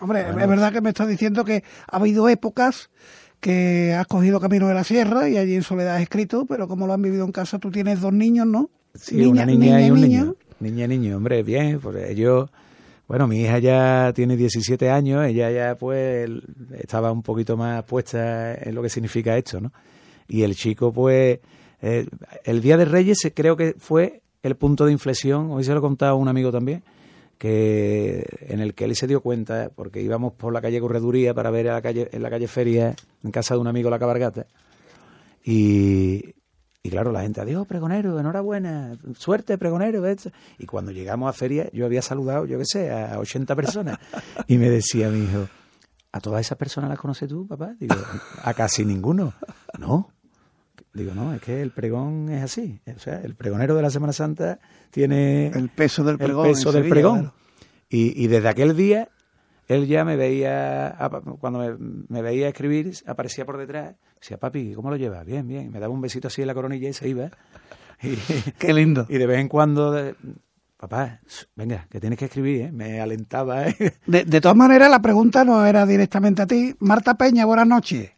Hombre, 0.00 0.22
es 0.26 0.48
verdad 0.48 0.72
que 0.72 0.80
me 0.80 0.88
está 0.88 1.04
diciendo 1.04 1.44
que 1.44 1.62
ha 1.86 1.96
habido 1.96 2.30
épocas 2.30 2.88
que 3.38 3.92
has 3.92 4.06
cogido 4.06 4.40
camino 4.40 4.66
de 4.66 4.72
la 4.72 4.84
sierra 4.84 5.28
y 5.28 5.36
allí 5.36 5.56
en 5.56 5.62
Soledad 5.62 5.96
has 5.96 6.00
escrito, 6.00 6.46
pero 6.46 6.68
como 6.68 6.86
lo 6.86 6.94
han 6.94 7.02
vivido 7.02 7.26
en 7.26 7.32
casa, 7.32 7.58
tú 7.58 7.70
tienes 7.70 8.00
dos 8.00 8.14
niños, 8.14 8.46
¿no? 8.46 8.70
Sí, 8.94 9.26
una 9.26 9.44
niña, 9.44 9.86
y 9.86 9.90
un 9.90 10.00
niño. 10.00 10.36
Niña 10.58 10.86
y 10.86 10.88
niño, 10.88 11.18
hombre, 11.18 11.42
bien, 11.42 11.78
pues 11.80 12.08
ellos... 12.08 12.48
Bueno, 13.06 13.26
mi 13.26 13.42
hija 13.42 13.58
ya 13.58 14.12
tiene 14.14 14.36
17 14.36 14.88
años, 14.88 15.26
ella 15.26 15.50
ya 15.50 15.76
pues 15.76 16.28
estaba 16.78 17.12
un 17.12 17.22
poquito 17.22 17.56
más 17.56 17.84
puesta 17.84 18.54
en 18.54 18.74
lo 18.74 18.82
que 18.82 18.88
significa 18.88 19.36
esto, 19.36 19.60
¿no? 19.60 19.72
Y 20.26 20.42
el 20.42 20.56
chico 20.56 20.90
pues, 20.90 21.40
eh, 21.82 22.06
el 22.44 22.62
Día 22.62 22.78
de 22.78 22.86
Reyes 22.86 23.30
creo 23.34 23.56
que 23.56 23.74
fue 23.78 24.22
el 24.42 24.56
punto 24.56 24.86
de 24.86 24.92
inflexión, 24.92 25.50
hoy 25.50 25.64
se 25.64 25.72
lo 25.72 25.78
he 25.78 25.82
contado 25.82 26.16
un 26.16 26.28
amigo 26.28 26.50
también, 26.50 26.82
que 27.36 28.24
en 28.40 28.60
el 28.60 28.72
que 28.72 28.86
él 28.86 28.96
se 28.96 29.06
dio 29.06 29.20
cuenta, 29.20 29.70
porque 29.74 30.00
íbamos 30.00 30.32
por 30.32 30.54
la 30.54 30.62
calle 30.62 30.80
Correduría 30.80 31.34
para 31.34 31.50
ver 31.50 31.68
a 31.68 31.74
la 31.74 31.82
calle, 31.82 32.08
en 32.10 32.22
la 32.22 32.30
calle 32.30 32.48
Feria, 32.48 32.94
en 33.22 33.30
casa 33.30 33.54
de 33.54 33.60
un 33.60 33.66
amigo 33.66 33.90
la 33.90 33.98
cabargata, 33.98 34.46
y, 35.44 36.34
y 36.86 36.90
claro, 36.90 37.12
la 37.12 37.22
gente, 37.22 37.40
adiós, 37.40 37.66
pregonero, 37.66 38.20
enhorabuena, 38.20 38.92
suerte, 39.16 39.56
pregonero. 39.56 40.04
Y 40.58 40.66
cuando 40.66 40.92
llegamos 40.92 41.30
a 41.30 41.32
feria, 41.32 41.70
yo 41.72 41.86
había 41.86 42.02
saludado, 42.02 42.44
yo 42.44 42.58
qué 42.58 42.66
sé, 42.66 42.90
a 42.92 43.18
80 43.18 43.56
personas. 43.56 43.98
Y 44.48 44.58
me 44.58 44.68
decía 44.68 45.08
mi 45.08 45.24
hijo, 45.24 45.48
¿a 46.12 46.20
todas 46.20 46.42
esas 46.42 46.58
personas 46.58 46.90
las 46.90 46.98
conoces 46.98 47.26
tú, 47.26 47.46
papá? 47.46 47.74
Digo, 47.80 47.94
a 48.42 48.52
casi 48.52 48.84
ninguno. 48.84 49.32
No. 49.78 50.10
Digo, 50.92 51.14
no, 51.14 51.32
es 51.32 51.40
que 51.40 51.62
el 51.62 51.70
pregón 51.70 52.28
es 52.28 52.42
así. 52.42 52.78
O 52.94 52.98
sea, 52.98 53.18
el 53.22 53.34
pregonero 53.34 53.74
de 53.74 53.80
la 53.80 53.88
Semana 53.88 54.12
Santa 54.12 54.60
tiene 54.90 55.46
el 55.48 55.70
peso 55.70 56.04
del 56.04 56.18
pregón. 56.18 56.48
El 56.48 56.52
peso 56.52 56.70
del 56.70 56.86
pregón. 56.86 57.32
Y, 57.88 58.22
y, 58.22 58.26
desde 58.26 58.48
aquel 58.50 58.76
día, 58.76 59.08
él 59.68 59.86
ya 59.86 60.04
me 60.04 60.16
veía, 60.16 60.98
cuando 61.40 61.78
me, 62.08 62.22
veía 62.22 62.48
escribir, 62.48 62.92
aparecía 63.06 63.46
por 63.46 63.56
detrás. 63.56 63.96
Decía, 64.24 64.38
papi, 64.38 64.72
¿cómo 64.72 64.88
lo 64.88 64.96
llevas? 64.96 65.26
Bien, 65.26 65.46
bien. 65.46 65.70
Me 65.70 65.78
daba 65.78 65.92
un 65.92 66.00
besito 66.00 66.28
así 66.28 66.40
en 66.40 66.46
la 66.46 66.54
coronilla 66.54 66.88
y 66.88 66.94
se 66.94 67.06
iba. 67.06 67.28
Y, 68.02 68.16
Qué 68.58 68.72
lindo. 68.72 69.04
Y 69.10 69.18
de 69.18 69.26
vez 69.26 69.38
en 69.38 69.48
cuando, 69.48 69.94
papá, 70.78 71.20
venga, 71.54 71.86
que 71.90 72.00
tienes 72.00 72.18
que 72.18 72.24
escribir, 72.24 72.62
¿eh? 72.62 72.72
me 72.72 73.02
alentaba. 73.02 73.68
¿eh? 73.68 73.76
De, 74.06 74.24
de 74.24 74.40
todas 74.40 74.56
maneras, 74.56 74.90
la 74.90 75.02
pregunta 75.02 75.44
no 75.44 75.66
era 75.66 75.84
directamente 75.84 76.40
a 76.40 76.46
ti. 76.46 76.74
Marta 76.78 77.18
Peña, 77.18 77.44
buenas 77.44 77.66
noches. 77.66 78.12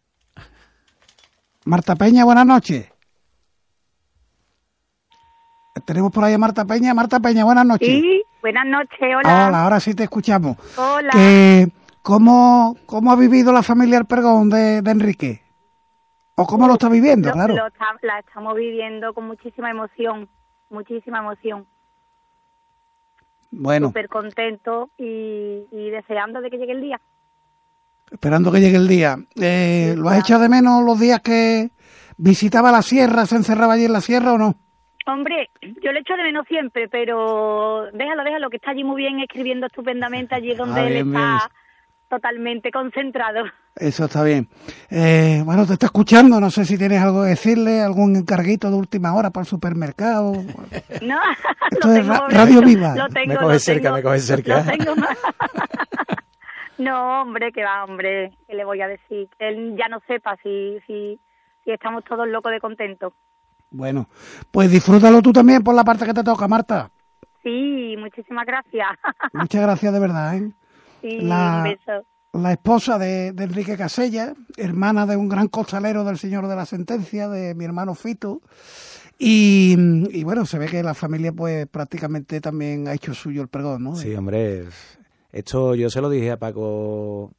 Marta 1.64 1.96
Peña, 1.96 2.24
buenas 2.24 2.46
noches. 2.46 2.86
Tenemos 5.88 6.12
por 6.12 6.22
ahí 6.22 6.34
a 6.34 6.38
Marta 6.38 6.64
Peña. 6.64 6.94
Marta 6.94 7.18
Peña, 7.18 7.42
buenas 7.42 7.66
noches. 7.66 7.88
Sí, 7.88 8.22
buenas 8.42 8.64
noches, 8.64 9.00
hola. 9.00 9.48
Hola, 9.48 9.64
ahora 9.64 9.80
sí 9.80 9.92
te 9.92 10.04
escuchamos. 10.04 10.56
Hola. 10.76 11.68
¿cómo, 12.02 12.76
¿Cómo 12.86 13.10
ha 13.10 13.16
vivido 13.16 13.52
la 13.52 13.64
familia 13.64 13.98
El 13.98 14.04
Pergón 14.04 14.50
de, 14.50 14.76
Enrique? 14.76 15.45
¿O 16.36 16.46
cómo 16.46 16.66
lo 16.66 16.74
está 16.74 16.88
viviendo, 16.88 17.32
claro? 17.32 17.54
la 18.02 18.18
estamos 18.18 18.54
viviendo 18.54 19.12
con 19.14 19.26
muchísima 19.26 19.70
emoción, 19.70 20.28
muchísima 20.70 21.18
emoción. 21.18 21.66
Bueno. 23.50 23.88
Súper 23.88 24.08
contento 24.08 24.90
y, 24.98 25.66
y 25.70 25.90
deseando 25.90 26.40
de 26.40 26.50
que 26.50 26.58
llegue 26.58 26.72
el 26.72 26.82
día 26.82 27.00
esperando 28.10 28.52
que 28.52 28.60
llegue 28.60 28.76
el 28.76 28.88
día. 28.88 29.16
Eh, 29.40 29.94
¿Lo 29.96 30.08
has 30.08 30.20
echado 30.20 30.42
de 30.42 30.48
menos 30.48 30.84
los 30.84 30.98
días 30.98 31.20
que 31.20 31.70
visitaba 32.16 32.72
la 32.72 32.82
sierra, 32.82 33.26
se 33.26 33.36
encerraba 33.36 33.74
allí 33.74 33.84
en 33.84 33.92
la 33.92 34.00
sierra 34.00 34.32
o 34.34 34.38
no? 34.38 34.54
Hombre, 35.06 35.50
yo 35.62 35.92
le 35.92 36.00
echo 36.00 36.16
de 36.16 36.24
menos 36.24 36.46
siempre, 36.48 36.88
pero 36.88 37.86
déjalo, 37.92 38.24
déjalo, 38.24 38.50
que 38.50 38.56
está 38.56 38.72
allí 38.72 38.82
muy 38.82 39.02
bien 39.02 39.20
escribiendo 39.20 39.66
estupendamente, 39.66 40.34
allí 40.34 40.54
donde 40.54 40.80
ah, 40.80 40.88
él 40.88 40.96
está 40.96 41.50
totalmente 42.08 42.70
concentrado. 42.70 43.44
Eso 43.74 44.06
está 44.06 44.22
bien. 44.22 44.48
Eh, 44.90 45.42
bueno, 45.44 45.66
te 45.66 45.74
está 45.74 45.86
escuchando, 45.86 46.40
no 46.40 46.50
sé 46.50 46.64
si 46.64 46.78
tienes 46.78 47.02
algo 47.02 47.22
que 47.22 47.30
decirle, 47.30 47.82
algún 47.82 48.16
encarguito 48.16 48.70
de 48.70 48.76
última 48.76 49.14
hora 49.14 49.30
para 49.30 49.42
el 49.42 49.48
supermercado. 49.48 50.32
No, 51.02 51.18
Esto 51.70 51.92
es 51.92 52.06
Radio 52.06 52.62
Viva. 52.62 52.94
Lo 52.96 53.08
tengo, 53.08 53.34
me 53.34 53.38
coge 53.38 53.58
cerca, 53.58 53.92
me 53.92 54.02
coge 54.02 54.18
cerca. 54.18 54.62
Lo 54.62 54.70
tengo 54.70 54.94
No, 56.78 57.22
hombre, 57.22 57.52
que 57.52 57.62
va, 57.64 57.84
hombre, 57.84 58.32
¿qué 58.46 58.54
le 58.54 58.64
voy 58.64 58.80
a 58.80 58.88
decir? 58.88 59.28
Él 59.38 59.76
ya 59.78 59.88
no 59.88 60.00
sepa 60.06 60.36
si, 60.42 60.78
si, 60.86 61.18
si 61.64 61.70
estamos 61.70 62.04
todos 62.04 62.28
locos 62.28 62.52
de 62.52 62.60
contento. 62.60 63.14
Bueno, 63.70 64.08
pues 64.50 64.70
disfrútalo 64.70 65.22
tú 65.22 65.32
también 65.32 65.62
por 65.62 65.74
la 65.74 65.84
parte 65.84 66.04
que 66.06 66.14
te 66.14 66.22
toca, 66.22 66.46
Marta. 66.48 66.90
Sí, 67.42 67.94
muchísimas 67.98 68.44
gracias. 68.46 68.88
Muchas 69.32 69.62
gracias 69.62 69.92
de 69.92 70.00
verdad, 70.00 70.36
¿eh? 70.36 70.50
Sí, 71.06 71.20
la, 71.20 71.58
un 71.58 71.70
beso. 71.70 72.06
La 72.32 72.52
esposa 72.52 72.98
de, 72.98 73.28
Enrique 73.28 73.76
Casella, 73.76 74.34
hermana 74.56 75.06
de 75.06 75.16
un 75.16 75.28
gran 75.28 75.46
costalero 75.46 76.04
del 76.04 76.18
señor 76.18 76.48
de 76.48 76.56
la 76.56 76.66
sentencia, 76.66 77.28
de 77.28 77.54
mi 77.54 77.64
hermano 77.64 77.94
Fito. 77.94 78.42
Y, 79.18 79.76
y, 80.10 80.24
bueno, 80.24 80.44
se 80.44 80.58
ve 80.58 80.66
que 80.66 80.82
la 80.82 80.94
familia 80.94 81.32
pues 81.32 81.66
prácticamente 81.68 82.40
también 82.40 82.88
ha 82.88 82.94
hecho 82.94 83.14
suyo 83.14 83.40
el 83.40 83.48
pregón, 83.48 83.84
¿no? 83.84 83.94
Sí, 83.94 84.14
hombre, 84.14 84.64
esto 85.30 85.76
yo 85.76 85.88
se 85.88 86.00
lo 86.00 86.10
dije 86.10 86.32
a 86.32 86.38
Paco 86.38 87.32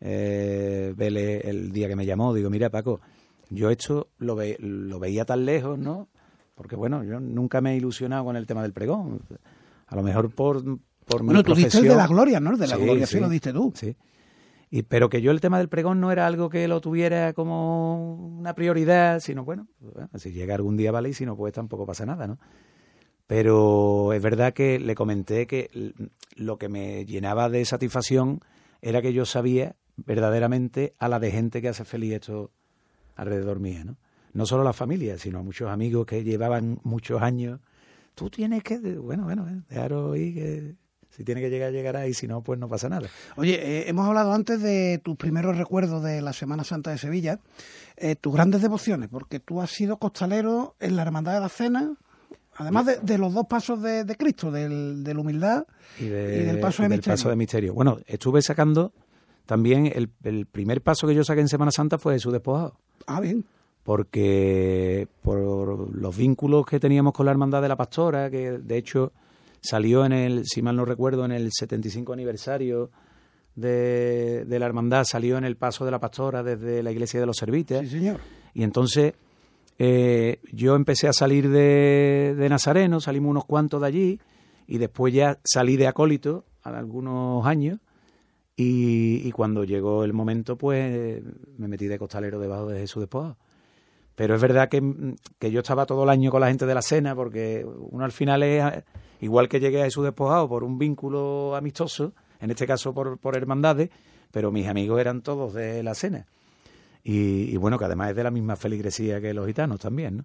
eh, 0.00 0.92
Vélez 0.94 1.46
el 1.46 1.72
día 1.72 1.88
que 1.88 1.96
me 1.96 2.04
llamó. 2.04 2.34
Digo, 2.34 2.50
mira, 2.50 2.68
Paco, 2.68 3.00
yo 3.48 3.70
esto 3.70 4.08
lo, 4.18 4.36
lo 4.58 4.98
veía 5.00 5.24
tan 5.24 5.46
lejos, 5.46 5.78
¿no? 5.78 6.08
Porque, 6.54 6.76
bueno, 6.76 7.02
yo 7.02 7.18
nunca 7.18 7.62
me 7.62 7.72
he 7.72 7.76
ilusionado 7.76 8.24
con 8.24 8.36
el 8.36 8.46
tema 8.46 8.62
del 8.62 8.74
pregón. 8.74 9.22
A 9.86 9.96
lo 9.96 10.02
mejor 10.02 10.30
por, 10.30 10.62
por 11.12 11.24
bueno, 11.24 11.42
tú 11.42 11.54
diste 11.54 11.78
el 11.78 11.84
de 11.84 11.96
la 11.96 12.06
gloria, 12.06 12.40
¿no? 12.40 12.52
El 12.52 12.58
de 12.58 12.66
la 12.66 12.76
gloria 12.76 13.06
sí, 13.06 13.20
lo 13.20 13.28
diste 13.28 13.52
tú. 13.52 13.72
Sí. 13.74 13.96
Y, 14.70 14.84
pero 14.84 15.10
que 15.10 15.20
yo 15.20 15.30
el 15.32 15.40
tema 15.42 15.58
del 15.58 15.68
pregón 15.68 16.00
no 16.00 16.10
era 16.10 16.26
algo 16.26 16.48
que 16.48 16.66
lo 16.66 16.80
tuviera 16.80 17.34
como 17.34 18.14
una 18.38 18.54
prioridad, 18.54 19.20
sino, 19.20 19.44
bueno, 19.44 19.68
bueno 19.80 20.08
si 20.14 20.32
llega 20.32 20.54
algún 20.54 20.78
día, 20.78 20.90
vale, 20.90 21.10
y 21.10 21.12
si 21.12 21.26
no, 21.26 21.36
pues 21.36 21.52
tampoco 21.52 21.84
pasa 21.84 22.06
nada, 22.06 22.26
¿no? 22.26 22.38
Pero 23.26 24.12
es 24.12 24.22
verdad 24.22 24.54
que 24.54 24.78
le 24.78 24.94
comenté 24.94 25.46
que 25.46 25.92
lo 26.36 26.56
que 26.56 26.68
me 26.68 27.04
llenaba 27.04 27.50
de 27.50 27.64
satisfacción 27.64 28.40
era 28.80 29.02
que 29.02 29.12
yo 29.12 29.26
sabía 29.26 29.76
verdaderamente 29.96 30.94
a 30.98 31.08
la 31.08 31.20
de 31.20 31.30
gente 31.30 31.60
que 31.60 31.68
hace 31.68 31.84
feliz 31.84 32.14
esto 32.14 32.50
alrededor 33.14 33.60
mía, 33.60 33.84
¿no? 33.84 33.96
No 34.32 34.46
solo 34.46 34.62
a 34.62 34.64
la 34.64 34.72
familia, 34.72 35.18
sino 35.18 35.38
a 35.38 35.42
muchos 35.42 35.68
amigos 35.68 36.06
que 36.06 36.24
llevaban 36.24 36.80
muchos 36.82 37.20
años. 37.20 37.60
Tú 38.14 38.30
tienes 38.30 38.62
que, 38.62 38.78
bueno, 38.78 39.24
bueno, 39.24 39.46
dejaros 39.68 40.14
ahí 40.14 40.32
que 40.32 40.74
si 41.14 41.24
tiene 41.24 41.40
que 41.40 41.50
llegar, 41.50 41.72
llegará 41.72 42.06
y 42.06 42.14
si 42.14 42.26
no, 42.26 42.42
pues 42.42 42.58
no 42.58 42.68
pasa 42.68 42.88
nada. 42.88 43.08
Oye, 43.36 43.54
eh, 43.54 43.88
hemos 43.88 44.06
hablado 44.06 44.32
antes 44.32 44.62
de 44.62 45.00
tus 45.04 45.16
primeros 45.16 45.56
recuerdos 45.56 46.02
de 46.02 46.22
la 46.22 46.32
Semana 46.32 46.64
Santa 46.64 46.90
de 46.90 46.98
Sevilla, 46.98 47.38
eh, 47.96 48.16
tus 48.16 48.32
grandes 48.32 48.62
devociones, 48.62 49.08
porque 49.10 49.38
tú 49.38 49.60
has 49.60 49.70
sido 49.70 49.98
costalero 49.98 50.74
en 50.80 50.96
la 50.96 51.02
Hermandad 51.02 51.34
de 51.34 51.40
la 51.40 51.48
Cena, 51.48 51.92
Además 52.54 53.00
de, 53.02 53.18
los 53.18 53.32
dos 53.32 53.46
pasos 53.46 53.80
de, 53.80 54.04
Cristo, 54.18 54.50
del, 54.50 55.02
de 55.02 55.14
la 55.14 55.20
humildad 55.20 55.64
y, 55.98 56.04
del 56.04 56.60
paso 56.60 56.82
de 56.82 56.90
misterio. 56.90 57.12
paso 57.14 57.30
de 57.30 57.36
misterio. 57.36 57.72
Bueno, 57.72 57.98
estuve 58.06 58.42
sacando 58.42 58.92
también 59.46 59.86
el, 59.86 60.10
el, 60.22 60.44
primer 60.44 60.82
paso 60.82 61.06
que 61.06 61.14
yo 61.14 61.24
saqué 61.24 61.40
en 61.40 61.48
Semana 61.48 61.70
Santa 61.70 61.96
fue 61.96 62.18
su 62.18 62.30
despojado. 62.30 62.76
Ah, 63.06 63.20
bien. 63.20 63.46
Porque 63.84 65.08
por 65.22 65.96
los 65.96 66.16
vínculos 66.16 66.66
que 66.66 66.78
teníamos 66.78 67.14
con 67.14 67.24
la 67.24 67.32
Hermandad 67.32 67.62
de 67.62 67.68
la 67.68 67.76
Pastora, 67.76 68.30
que 68.30 68.58
de 68.58 68.76
hecho 68.76 69.12
salió 69.62 70.04
en 70.04 70.12
el, 70.12 70.44
si 70.44 70.60
mal 70.60 70.76
no 70.76 70.84
recuerdo, 70.84 71.24
en 71.24 71.32
el 71.32 71.50
75 71.52 72.12
aniversario 72.12 72.90
de, 73.54 74.44
de 74.44 74.58
la 74.58 74.66
Hermandad, 74.66 75.04
salió 75.04 75.38
en 75.38 75.44
el 75.44 75.56
paso 75.56 75.84
de 75.84 75.90
la 75.90 76.00
Pastora 76.00 76.42
desde 76.42 76.82
la 76.82 76.92
Iglesia 76.92 77.20
de 77.20 77.26
los 77.26 77.36
Servites. 77.36 77.80
Sí, 77.80 77.98
señor. 77.98 78.20
Y 78.54 78.64
entonces 78.64 79.14
eh, 79.78 80.40
yo 80.52 80.74
empecé 80.74 81.08
a 81.08 81.12
salir 81.12 81.48
de, 81.48 82.34
de, 82.36 82.48
Nazareno, 82.48 83.00
salimos 83.00 83.30
unos 83.30 83.44
cuantos 83.46 83.80
de 83.80 83.86
allí 83.86 84.20
y 84.66 84.78
después 84.78 85.14
ya 85.14 85.38
salí 85.44 85.76
de 85.76 85.86
acólito 85.86 86.44
a 86.62 86.70
algunos 86.70 87.46
años 87.46 87.78
y, 88.54 89.30
cuando 89.32 89.64
llegó 89.64 90.04
el 90.04 90.12
momento 90.12 90.56
pues 90.56 91.22
me 91.56 91.68
metí 91.68 91.86
de 91.86 91.98
costalero 91.98 92.38
debajo 92.38 92.68
de 92.68 92.80
Jesús 92.80 93.00
después. 93.00 93.32
Pero 94.14 94.34
es 94.34 94.40
verdad 94.42 94.68
que, 94.68 95.16
que, 95.38 95.50
yo 95.50 95.60
estaba 95.60 95.86
todo 95.86 96.04
el 96.04 96.10
año 96.10 96.30
con 96.30 96.42
la 96.42 96.48
gente 96.48 96.66
de 96.66 96.74
la 96.74 96.82
cena 96.82 97.14
porque 97.14 97.66
uno 97.66 98.04
al 98.04 98.12
final 98.12 98.42
es, 98.42 98.62
igual 99.22 99.48
que 99.48 99.60
llegué 99.60 99.80
a 99.80 99.84
Jesús 99.84 100.04
despojado 100.04 100.48
por 100.48 100.64
un 100.64 100.78
vínculo 100.78 101.56
amistoso, 101.56 102.12
en 102.40 102.50
este 102.50 102.66
caso 102.66 102.92
por, 102.92 103.18
por 103.18 103.36
hermandades, 103.36 103.88
pero 104.30 104.52
mis 104.52 104.66
amigos 104.66 105.00
eran 105.00 105.22
todos 105.22 105.54
de 105.54 105.82
la 105.82 105.94
cena. 105.94 106.26
Y, 107.04 107.56
bueno, 107.56 107.78
que 107.78 107.84
además 107.86 108.10
es 108.10 108.16
de 108.16 108.24
la 108.24 108.30
misma 108.30 108.56
feligresía 108.56 109.20
que 109.20 109.34
los 109.34 109.46
gitanos 109.46 109.80
también, 109.80 110.18
¿no? 110.18 110.24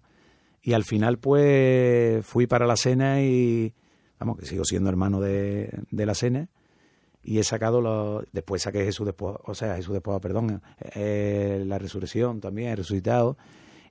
Y 0.61 0.73
al 0.73 0.83
final, 0.83 1.17
pues, 1.17 2.25
fui 2.25 2.45
para 2.45 2.67
la 2.67 2.75
cena 2.75 3.21
y, 3.21 3.73
vamos, 4.19 4.37
que 4.37 4.45
sigo 4.45 4.65
siendo 4.65 4.89
hermano 4.89 5.21
de, 5.21 5.71
de 5.89 6.05
la 6.05 6.13
cena 6.13 6.49
y 7.23 7.39
he 7.39 7.43
sacado 7.43 7.81
los, 7.81 8.25
después 8.31 8.61
saqué 8.61 8.83
Jesús 8.85 9.05
después, 9.05 9.35
o 9.43 9.53
sea, 9.53 9.75
Jesús 9.75 9.93
después, 9.93 10.19
perdón, 10.21 10.61
eh, 10.95 11.63
la 11.65 11.77
resurrección 11.77 12.39
también, 12.39 12.69
he 12.69 12.75
resucitado, 12.77 13.37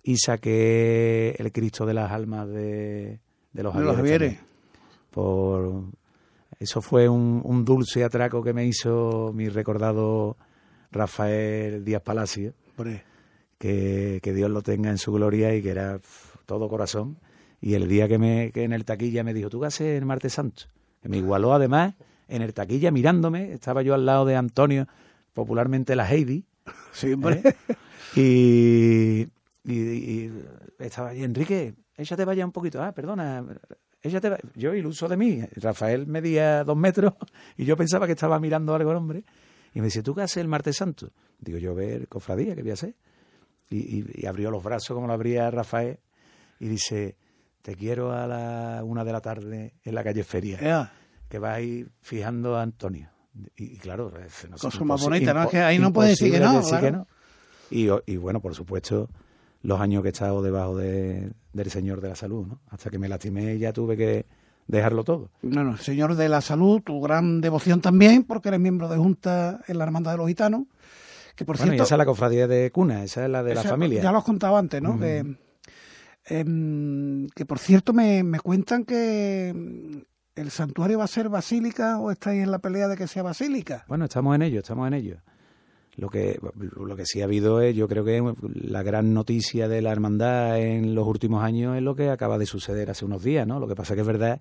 y 0.02 0.16
saqué 0.16 1.36
el 1.38 1.52
Cristo 1.52 1.84
de 1.84 1.94
las 1.94 2.10
almas 2.12 2.48
de, 2.48 3.20
de 3.52 3.62
los 3.62 3.74
Javieres. 3.74 4.38
Por, 5.16 5.84
eso 6.60 6.82
fue 6.82 7.08
un, 7.08 7.40
un, 7.42 7.64
dulce 7.64 8.04
atraco 8.04 8.42
que 8.42 8.52
me 8.52 8.66
hizo 8.66 9.32
mi 9.32 9.48
recordado 9.48 10.36
Rafael 10.90 11.86
Díaz 11.86 12.02
Palacio 12.02 12.52
que, 13.56 14.20
que, 14.22 14.32
Dios 14.34 14.50
lo 14.50 14.60
tenga 14.60 14.90
en 14.90 14.98
su 14.98 15.12
gloria 15.12 15.54
y 15.54 15.62
que 15.62 15.70
era 15.70 16.00
todo 16.44 16.68
corazón. 16.68 17.18
Y 17.62 17.72
el 17.72 17.88
día 17.88 18.08
que, 18.08 18.18
me, 18.18 18.52
que 18.52 18.64
en 18.64 18.74
el 18.74 18.84
taquilla 18.84 19.24
me 19.24 19.32
dijo, 19.32 19.48
¿tú 19.48 19.60
qué 19.60 19.68
haces 19.68 19.96
el 19.96 20.04
martes 20.04 20.34
santo? 20.34 20.64
Que 21.00 21.08
me 21.08 21.16
igualó 21.16 21.54
además 21.54 21.94
en 22.28 22.42
el 22.42 22.52
taquilla 22.52 22.90
mirándome, 22.90 23.54
estaba 23.54 23.80
yo 23.80 23.94
al 23.94 24.04
lado 24.04 24.26
de 24.26 24.36
Antonio, 24.36 24.86
popularmente 25.32 25.96
la 25.96 26.06
Heidi. 26.12 26.44
Sí, 26.92 27.14
hombre. 27.14 27.40
¿eh? 27.42 29.30
Y, 29.64 29.72
y, 29.72 30.30
estaba 30.78 31.08
ahí, 31.08 31.24
Enrique, 31.24 31.74
ella 31.96 32.16
te 32.18 32.24
vaya 32.26 32.44
un 32.44 32.52
poquito. 32.52 32.82
Ah, 32.82 32.92
perdona, 32.92 33.42
ella 34.06 34.20
te 34.20 34.30
va... 34.30 34.38
Yo 34.54 34.74
iluso 34.74 35.08
de 35.08 35.16
mí. 35.16 35.42
Rafael 35.56 36.06
medía 36.06 36.64
dos 36.64 36.76
metros 36.76 37.14
y 37.56 37.64
yo 37.64 37.76
pensaba 37.76 38.06
que 38.06 38.12
estaba 38.12 38.38
mirando 38.40 38.74
algo 38.74 38.90
al 38.90 38.96
hombre. 38.96 39.24
Y 39.74 39.80
me 39.80 39.86
dice, 39.86 40.02
¿tú 40.02 40.14
qué 40.14 40.22
haces 40.22 40.38
el 40.38 40.48
martes 40.48 40.76
santo? 40.76 41.12
Digo, 41.38 41.58
yo 41.58 41.74
ver 41.74 42.08
cofradía, 42.08 42.54
¿qué 42.54 42.62
voy 42.62 42.70
a 42.70 42.74
hacer? 42.74 42.94
Y, 43.68 44.24
abrió 44.26 44.50
los 44.50 44.62
brazos 44.62 44.94
como 44.94 45.06
lo 45.06 45.12
abría 45.12 45.50
Rafael 45.50 45.98
y 46.60 46.68
dice, 46.68 47.16
te 47.62 47.74
quiero 47.74 48.12
a 48.12 48.26
la 48.26 48.82
una 48.84 49.04
de 49.04 49.12
la 49.12 49.20
tarde 49.20 49.74
en 49.84 49.94
la 49.94 50.04
calle 50.04 50.22
Feria, 50.24 50.92
que 51.28 51.38
va 51.38 51.54
a 51.54 51.60
ir 51.60 51.90
fijando 52.00 52.56
a 52.56 52.62
Antonio. 52.62 53.10
Y, 53.56 53.76
claro, 53.76 54.12
es 54.18 54.46
cosa 54.58 54.84
más 54.84 55.02
bonita, 55.02 55.34
¿no? 55.34 55.42
Es 55.42 55.50
que 55.50 55.58
ahí 55.58 55.78
no 55.78 55.92
puede 55.92 56.10
decir 56.10 56.32
que 56.32 56.40
no. 56.40 57.06
Y, 57.70 58.16
bueno, 58.16 58.40
por 58.40 58.54
supuesto, 58.54 59.10
los 59.66 59.80
años 59.80 60.02
que 60.02 60.08
he 60.08 60.12
estado 60.12 60.42
debajo 60.42 60.76
de, 60.76 61.32
del 61.52 61.70
Señor 61.70 62.00
de 62.00 62.08
la 62.08 62.14
Salud, 62.14 62.46
¿no? 62.46 62.60
Hasta 62.68 62.88
que 62.88 62.98
me 62.98 63.08
lastimé 63.08 63.56
y 63.56 63.58
ya 63.58 63.72
tuve 63.72 63.96
que 63.96 64.26
dejarlo 64.68 65.02
todo. 65.02 65.30
No, 65.42 65.64
no, 65.64 65.76
Señor 65.76 66.14
de 66.14 66.28
la 66.28 66.40
Salud, 66.40 66.82
tu 66.82 67.00
gran 67.00 67.40
devoción 67.40 67.80
también, 67.80 68.22
porque 68.22 68.48
eres 68.48 68.60
miembro 68.60 68.88
de 68.88 68.96
Junta 68.96 69.60
en 69.66 69.78
la 69.78 69.84
Hermandad 69.84 70.12
de 70.12 70.18
los 70.18 70.28
Gitanos. 70.28 70.62
Que 71.34 71.44
por 71.44 71.56
bueno, 71.56 71.72
cierto, 71.72 71.82
esa 71.82 71.96
es 71.96 71.98
la 71.98 72.06
cofradía 72.06 72.46
de 72.46 72.70
cuna, 72.70 73.02
esa 73.02 73.24
es 73.24 73.30
la 73.30 73.42
de 73.42 73.56
la 73.56 73.64
familia. 73.64 74.02
Ya 74.02 74.12
lo 74.12 74.18
has 74.18 74.24
contado 74.24 74.56
antes, 74.56 74.80
¿no? 74.80 74.98
Em, 76.28 77.28
que, 77.28 77.46
por 77.46 77.58
cierto 77.58 77.92
me, 77.92 78.22
me 78.24 78.40
cuentan 78.40 78.84
que 78.84 79.50
el 80.34 80.50
santuario 80.50 80.98
va 80.98 81.04
a 81.04 81.08
ser 81.08 81.28
basílica 81.28 81.98
o 81.98 82.10
estáis 82.10 82.42
en 82.42 82.50
la 82.50 82.58
pelea 82.58 82.88
de 82.88 82.96
que 82.96 83.06
sea 83.06 83.22
basílica. 83.22 83.84
Bueno, 83.88 84.06
estamos 84.06 84.34
en 84.34 84.42
ello, 84.42 84.60
estamos 84.60 84.86
en 84.88 84.94
ello. 84.94 85.18
Lo 85.96 86.10
que, 86.10 86.38
lo 86.76 86.94
que 86.94 87.06
sí 87.06 87.22
ha 87.22 87.24
habido 87.24 87.62
es, 87.62 87.74
yo 87.74 87.88
creo 87.88 88.04
que 88.04 88.22
la 88.54 88.82
gran 88.82 89.14
noticia 89.14 89.66
de 89.66 89.80
la 89.80 89.92
hermandad 89.92 90.60
en 90.60 90.94
los 90.94 91.06
últimos 91.06 91.42
años 91.42 91.74
es 91.74 91.82
lo 91.82 91.96
que 91.96 92.10
acaba 92.10 92.36
de 92.36 92.44
suceder 92.44 92.90
hace 92.90 93.06
unos 93.06 93.22
días, 93.22 93.46
¿no? 93.46 93.58
Lo 93.58 93.66
que 93.66 93.74
pasa 93.74 93.94
que 93.94 94.02
es 94.02 94.06
verdad 94.06 94.40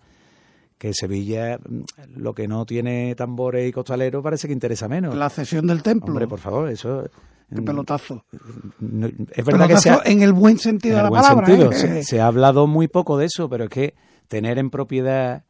que 0.77 0.93
Sevilla 0.93 1.57
mm, 1.57 1.83
lo 2.17 2.33
que 2.33 2.47
no 2.47 2.65
tiene 2.65 3.15
tambores 3.15 3.67
y 3.67 3.71
costaleros 3.71 4.23
parece 4.23 4.47
que 4.47 4.53
interesa 4.53 4.87
menos. 4.87 5.15
La 5.15 5.29
cesión 5.29 5.67
del 5.67 5.81
templo. 5.81 6.11
Hombre, 6.11 6.27
por 6.27 6.39
favor, 6.39 6.69
eso... 6.69 7.09
Qué 7.53 7.61
mm, 7.61 7.65
pelotazo. 7.65 8.25
es 9.31 9.45
verdad 9.45 9.67
que 9.67 9.77
se 9.77 9.91
ha, 9.91 10.01
en 10.05 10.23
el 10.23 10.33
buen 10.33 10.57
sentido 10.57 10.97
de 10.97 11.03
la 11.03 11.11
palabra. 11.11 11.47
¿eh? 11.47 12.03
Se, 12.03 12.19
ha 12.19 12.25
hablado 12.25 12.65
muy 12.65 12.87
poco 12.87 13.17
de 13.17 13.27
eso, 13.27 13.47
pero 13.49 13.65
es 13.65 13.69
que 13.69 13.93
tener 14.27 14.57
en 14.57 14.71
propiedad 14.71 15.43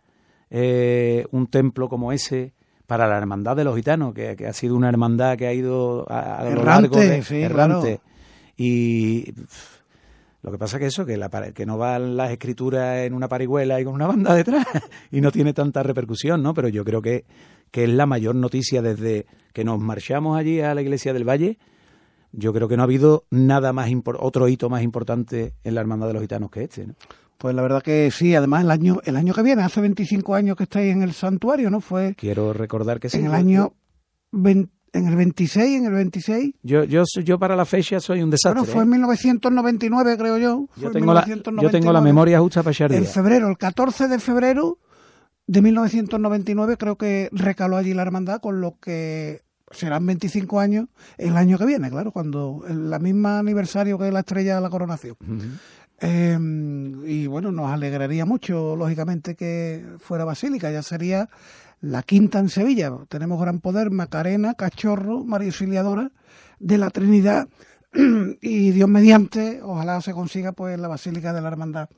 eh, 0.49 1.25
un 1.31 1.47
templo 1.47 1.87
como 1.87 2.11
ese 2.11 2.53
para 2.87 3.07
la 3.07 3.17
hermandad 3.17 3.55
de 3.55 3.63
los 3.63 3.75
gitanos, 3.75 4.13
que, 4.13 4.35
ha 4.47 4.53
sido 4.53 4.75
una 4.75 4.89
hermandad 4.89 5.37
que 5.37 5.47
ha 5.47 5.53
ido 5.53 6.05
a, 6.09 6.43
lo 6.43 6.63
largo 6.63 6.97
de 6.97 7.23
errante. 7.41 7.99
Y 8.57 9.33
lo 10.41 10.51
que 10.51 10.57
pasa 10.57 10.77
que 10.77 10.85
eso, 10.85 11.05
que, 11.05 11.17
la, 11.17 11.29
que 11.53 11.65
no 11.65 11.77
van 11.77 12.15
las 12.15 12.31
escrituras 12.31 12.99
en 12.99 13.13
una 13.13 13.27
parihuela 13.27 13.81
y 13.81 13.83
con 13.83 13.95
una 13.95 14.05
banda 14.05 14.35
detrás 14.35 14.65
y 15.11 15.19
no 15.19 15.31
tiene 15.31 15.53
tanta 15.53 15.81
repercusión, 15.81 16.43
¿no? 16.43 16.53
Pero 16.53 16.67
yo 16.67 16.85
creo 16.85 17.01
que, 17.01 17.25
que 17.71 17.85
es 17.85 17.89
la 17.89 18.05
mayor 18.05 18.35
noticia 18.35 18.81
desde 18.81 19.25
que 19.53 19.63
nos 19.63 19.79
marchamos 19.79 20.37
allí 20.37 20.61
a 20.61 20.75
la 20.75 20.83
iglesia 20.83 21.13
del 21.13 21.27
Valle. 21.27 21.57
Yo 22.31 22.53
creo 22.53 22.67
que 22.67 22.77
no 22.77 22.83
ha 22.83 22.85
habido 22.85 23.25
nada 23.31 23.73
más 23.73 23.89
otro 24.19 24.47
hito 24.47 24.69
más 24.69 24.83
importante 24.83 25.53
en 25.63 25.73
la 25.73 25.81
hermandad 25.81 26.07
de 26.07 26.13
los 26.13 26.21
gitanos 26.21 26.51
que 26.51 26.63
este, 26.65 26.85
¿no? 26.85 26.93
Pues 27.37 27.55
la 27.55 27.61
verdad 27.61 27.81
que 27.81 28.09
sí, 28.11 28.33
además 28.35 28.63
el 28.63 28.71
año 28.71 29.01
el 29.03 29.15
año 29.15 29.33
que 29.33 29.41
viene, 29.41 29.63
hace 29.63 29.81
25 29.81 30.35
años 30.35 30.55
que 30.55 30.63
estáis 30.63 30.93
en 30.93 31.01
el 31.01 31.13
santuario, 31.13 31.69
¿no? 31.69 31.81
Fue 31.81 32.15
Quiero 32.15 32.53
recordar 32.53 32.99
que 32.99 33.09
sí. 33.09 33.17
En 33.17 33.25
el 33.25 33.33
año 33.33 33.73
en 34.95 35.07
el 35.07 35.15
26, 35.15 35.79
en 35.79 35.85
el 35.85 35.93
26. 35.93 36.53
Yo 36.63 36.83
yo 36.85 37.03
yo 37.23 37.37
para 37.37 37.55
la 37.55 37.65
fecha 37.65 37.99
soy 37.99 38.21
un 38.21 38.29
desastre. 38.29 38.61
Bueno, 38.61 38.73
fue 38.73 38.83
en 38.83 38.89
1999, 38.89 40.13
¿eh? 40.13 40.17
creo 40.17 40.37
yo. 40.37 40.67
Yo 40.77 40.91
tengo, 40.91 41.13
la, 41.13 41.25
yo 41.25 41.69
tengo 41.69 41.91
la 41.91 42.01
memoria 42.01 42.39
justa 42.39 42.63
para 42.63 42.71
echar 42.71 42.93
En 42.93 43.05
febrero, 43.05 43.49
el 43.49 43.57
14 43.57 44.07
de 44.07 44.19
febrero 44.19 44.79
de 45.47 45.61
1999 45.61 46.77
creo 46.77 46.97
que 46.97 47.29
recaló 47.31 47.77
allí 47.77 47.93
la 47.93 48.01
hermandad, 48.01 48.39
con 48.39 48.61
lo 48.61 48.79
que 48.79 49.43
serán 49.71 50.05
25 50.05 50.59
años 50.59 50.87
el 51.17 51.35
año 51.35 51.57
que 51.57 51.65
viene, 51.65 51.89
claro, 51.89 52.11
cuando 52.11 52.63
el 52.67 52.99
misma 53.01 53.39
aniversario 53.39 53.97
que 53.97 54.11
la 54.11 54.19
estrella 54.19 54.55
de 54.55 54.61
la 54.61 54.69
coronación. 54.69 55.17
Em, 55.99 57.05
y 57.05 57.27
bueno, 57.27 57.51
nos 57.51 57.71
alegraría 57.71 58.25
mucho, 58.25 58.75
lógicamente, 58.75 59.35
que 59.35 59.85
fuera 59.99 60.25
Basílica, 60.25 60.71
ya 60.71 60.83
sería 60.83 61.29
la 61.81 62.03
quinta 62.03 62.39
en 62.39 62.49
Sevilla. 62.49 62.91
Tenemos 63.07 63.39
gran 63.39 63.59
poder, 63.59 63.91
Macarena, 63.91 64.55
Cachorro, 64.55 65.23
María 65.23 65.47
Auxiliadora 65.47 66.11
de 66.59 66.77
la 66.77 66.89
Trinidad 66.89 67.47
y 68.41 68.71
Dios 68.71 68.89
mediante, 68.89 69.61
ojalá 69.61 70.01
se 70.01 70.13
consiga 70.13 70.51
pues 70.51 70.79
la 70.79 70.87
Basílica 70.87 71.33
de 71.33 71.41
la 71.41 71.47
Hermandad 71.47 71.89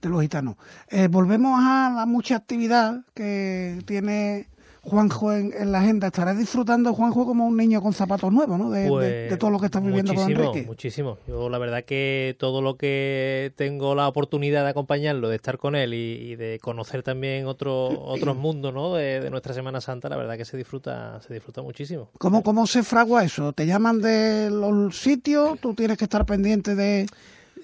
de 0.00 0.08
los 0.08 0.22
Gitanos. 0.22 0.56
Eh, 0.88 1.08
volvemos 1.08 1.58
a 1.60 1.92
la 1.94 2.06
mucha 2.06 2.36
actividad 2.36 3.02
que 3.14 3.82
tiene 3.86 4.48
Juanjo 4.86 5.32
en, 5.32 5.72
la 5.72 5.80
agenda. 5.80 6.06
Estarás 6.06 6.38
disfrutando, 6.38 6.94
Juanjo, 6.94 7.26
como 7.26 7.46
un 7.46 7.56
niño 7.56 7.82
con 7.82 7.92
zapatos 7.92 8.32
nuevos, 8.32 8.56
¿no? 8.58 8.70
De, 8.70 8.88
pues 8.88 9.38
todo 9.38 9.50
lo 9.50 9.58
que 9.58 9.66
estás 9.66 9.82
viviendo 9.82 10.14
con 10.14 10.30
Enrique. 10.30 10.62
Muchísimo. 10.64 11.18
Yo, 11.26 11.48
la 11.48 11.58
verdad, 11.58 11.84
que 11.84 12.36
todo 12.38 12.62
lo 12.62 12.76
que 12.76 13.52
tengo 13.56 13.94
la 13.96 14.06
oportunidad 14.06 14.62
de 14.62 14.70
acompañarlo, 14.70 15.28
de 15.28 15.36
estar 15.36 15.58
con 15.58 15.74
él 15.74 15.92
y, 15.92 16.36
de 16.36 16.60
conocer 16.62 17.02
también 17.02 17.46
otro, 17.46 17.88
otros 18.06 18.36
mundos, 18.36 18.72
¿no? 18.72 18.94
De, 18.94 19.28
nuestra 19.30 19.52
Semana 19.52 19.80
Santa, 19.80 20.08
la 20.08 20.16
verdad 20.16 20.36
que 20.36 20.44
se 20.44 20.56
disfruta, 20.56 21.20
se 21.20 21.34
disfruta 21.34 21.62
muchísimo. 21.62 22.08
¿Cómo, 22.18 22.42
¿Cómo 22.42 22.66
se 22.66 22.84
fragua 22.84 23.24
eso? 23.24 23.52
¿Te 23.52 23.66
llaman 23.66 24.00
de 24.00 24.50
los 24.50 24.96
sitios? 24.98 25.58
¿Tú 25.58 25.74
tienes 25.74 25.98
que 25.98 26.04
estar 26.04 26.24
pendiente 26.24 26.76
de.? 26.76 27.06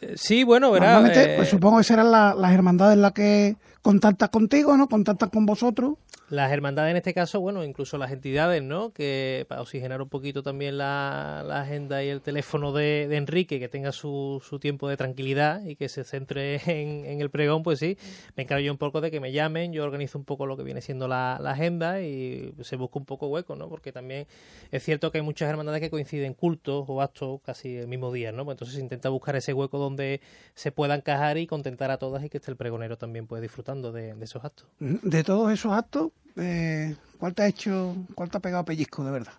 Eh, 0.03 0.15
sí, 0.17 0.45
bueno, 0.45 0.71
verá. 0.71 1.01
Pues, 1.37 1.49
supongo 1.49 1.79
que 1.79 1.85
serán 1.85 2.11
las 2.11 2.53
hermandades 2.53 2.99
las 2.99 3.13
que 3.13 3.57
contactas 3.83 4.29
contigo, 4.31 4.77
¿no? 4.77 4.89
Contactas 4.89 5.31
con 5.31 5.47
vosotros. 5.47 5.95
Las 6.33 6.51
hermandades 6.51 6.93
en 6.93 6.97
este 6.97 7.13
caso, 7.13 7.41
bueno, 7.43 7.63
incluso 7.63 7.99
las 7.99 8.11
entidades, 8.11 8.63
¿no? 8.63 8.91
Que 8.95 9.45
para 9.51 9.61
oxigenar 9.61 10.01
un 10.01 10.09
poquito 10.09 10.43
también 10.43 10.79
la, 10.79 11.41
agenda 11.61 12.03
y 12.03 12.09
el 12.09 12.23
teléfono 12.23 12.73
de, 12.73 13.03
Enrique, 13.15 13.61
que 13.61 13.69
tenga 13.69 13.93
su, 13.93 14.43
su, 14.43 14.59
tiempo 14.59 14.89
de 14.89 14.97
tranquilidad 14.97 15.63
y 15.63 15.77
que 15.77 15.91
se 15.91 16.05
centre 16.05 16.59
en, 16.67 17.21
el 17.21 17.29
pregón, 17.29 17.63
pues 17.63 17.81
sí, 17.81 17.99
me 18.35 18.45
encargo 18.45 18.65
yo 18.65 18.73
un 18.73 18.79
poco 18.79 19.03
de 19.03 19.11
que 19.11 19.21
me 19.21 19.31
llamen, 19.31 19.75
yo 19.75 19.85
organizo 19.85 20.17
un 20.17 20.25
poco 20.25 20.47
lo 20.47 20.57
que 20.57 20.63
viene 20.63 20.81
siendo 20.81 21.07
la, 21.07 21.35
agenda 21.35 22.01
y 22.01 22.55
se 22.63 22.77
busca 22.77 22.99
un 22.99 23.05
poco 23.05 23.27
hueco, 23.27 23.55
¿no? 23.55 23.69
Porque 23.69 23.93
también 23.93 24.27
es 24.71 24.83
cierto 24.83 25.13
que 25.13 25.19
hay 25.19 25.25
muchas 25.25 25.51
hermandades 25.51 25.83
que 25.83 25.91
coinciden 25.91 26.33
cultos 26.33 26.87
o 26.89 27.03
actos 27.03 27.43
casi 27.45 27.77
el 27.77 27.89
mismo 27.89 28.11
día, 28.11 28.33
¿no? 28.33 28.47
Pues 28.47 28.55
entonces 28.55 28.77
se 28.77 28.81
intenta 28.81 29.11
buscar 29.11 29.37
ese 29.37 29.53
hueco 29.53 29.77
donde 29.77 29.92
se 29.97 30.73
pueda 30.73 30.95
encajar 30.95 31.39
y 31.39 31.47
contentar 31.47 31.91
a 31.91 31.99
todas 31.99 32.25
y 32.25 32.29
que 32.29 32.39
esté 32.39 32.51
el 32.51 32.57
pregonero 32.57 32.97
también 32.99 33.27
pues 33.27 33.43
disfrutando 33.43 33.93
de 33.93 34.15
esos 34.21 34.45
actos. 34.45 34.67
De 34.79 35.25
todos 35.25 35.53
esos 35.53 35.73
actos, 35.73 36.13
eh, 36.37 36.95
¿cuál 37.19 37.35
te 37.35 37.43
ha 37.43 37.47
hecho, 37.47 37.95
cuál 38.15 38.31
te 38.31 38.39
ha 38.39 38.41
pegado 38.41 38.65
pellizco 38.65 39.05
de 39.05 39.11
verdad? 39.11 39.33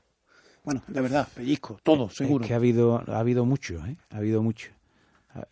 Bueno, 0.63 0.81
de 0.87 1.01
verdad, 1.01 1.27
pellizco, 1.35 1.79
todo, 1.83 2.09
seguro. 2.09 2.43
Es 2.43 2.47
que 2.47 2.53
ha 2.53 2.57
habido, 2.57 3.03
ha 3.07 3.19
habido 3.19 3.45
mucho, 3.45 3.85
¿eh? 3.85 3.97
Ha 4.11 4.17
habido 4.17 4.41
mucho. 4.41 4.71
Ah, 5.35 5.47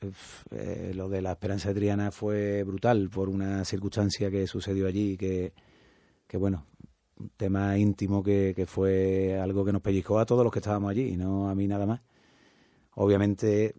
eh, 0.51 0.93
lo 0.95 1.09
de 1.09 1.21
la 1.21 1.31
Esperanza 1.31 1.69
de 1.69 1.75
Triana 1.75 2.11
fue 2.11 2.63
brutal 2.63 3.09
por 3.09 3.27
una 3.27 3.65
circunstancia 3.65 4.29
que 4.29 4.47
sucedió 4.47 4.87
allí, 4.87 5.17
que, 5.17 5.53
que 6.27 6.37
bueno, 6.37 6.65
un 7.17 7.29
tema 7.35 7.77
íntimo 7.77 8.23
que, 8.23 8.53
que 8.55 8.65
fue 8.65 9.37
algo 9.39 9.65
que 9.65 9.73
nos 9.73 9.81
pellizcó 9.81 10.19
a 10.19 10.25
todos 10.25 10.43
los 10.43 10.53
que 10.53 10.59
estábamos 10.59 10.91
allí, 10.91 11.17
no 11.17 11.49
a 11.49 11.55
mí 11.55 11.67
nada 11.67 11.85
más. 11.85 12.01
Obviamente 12.95 13.75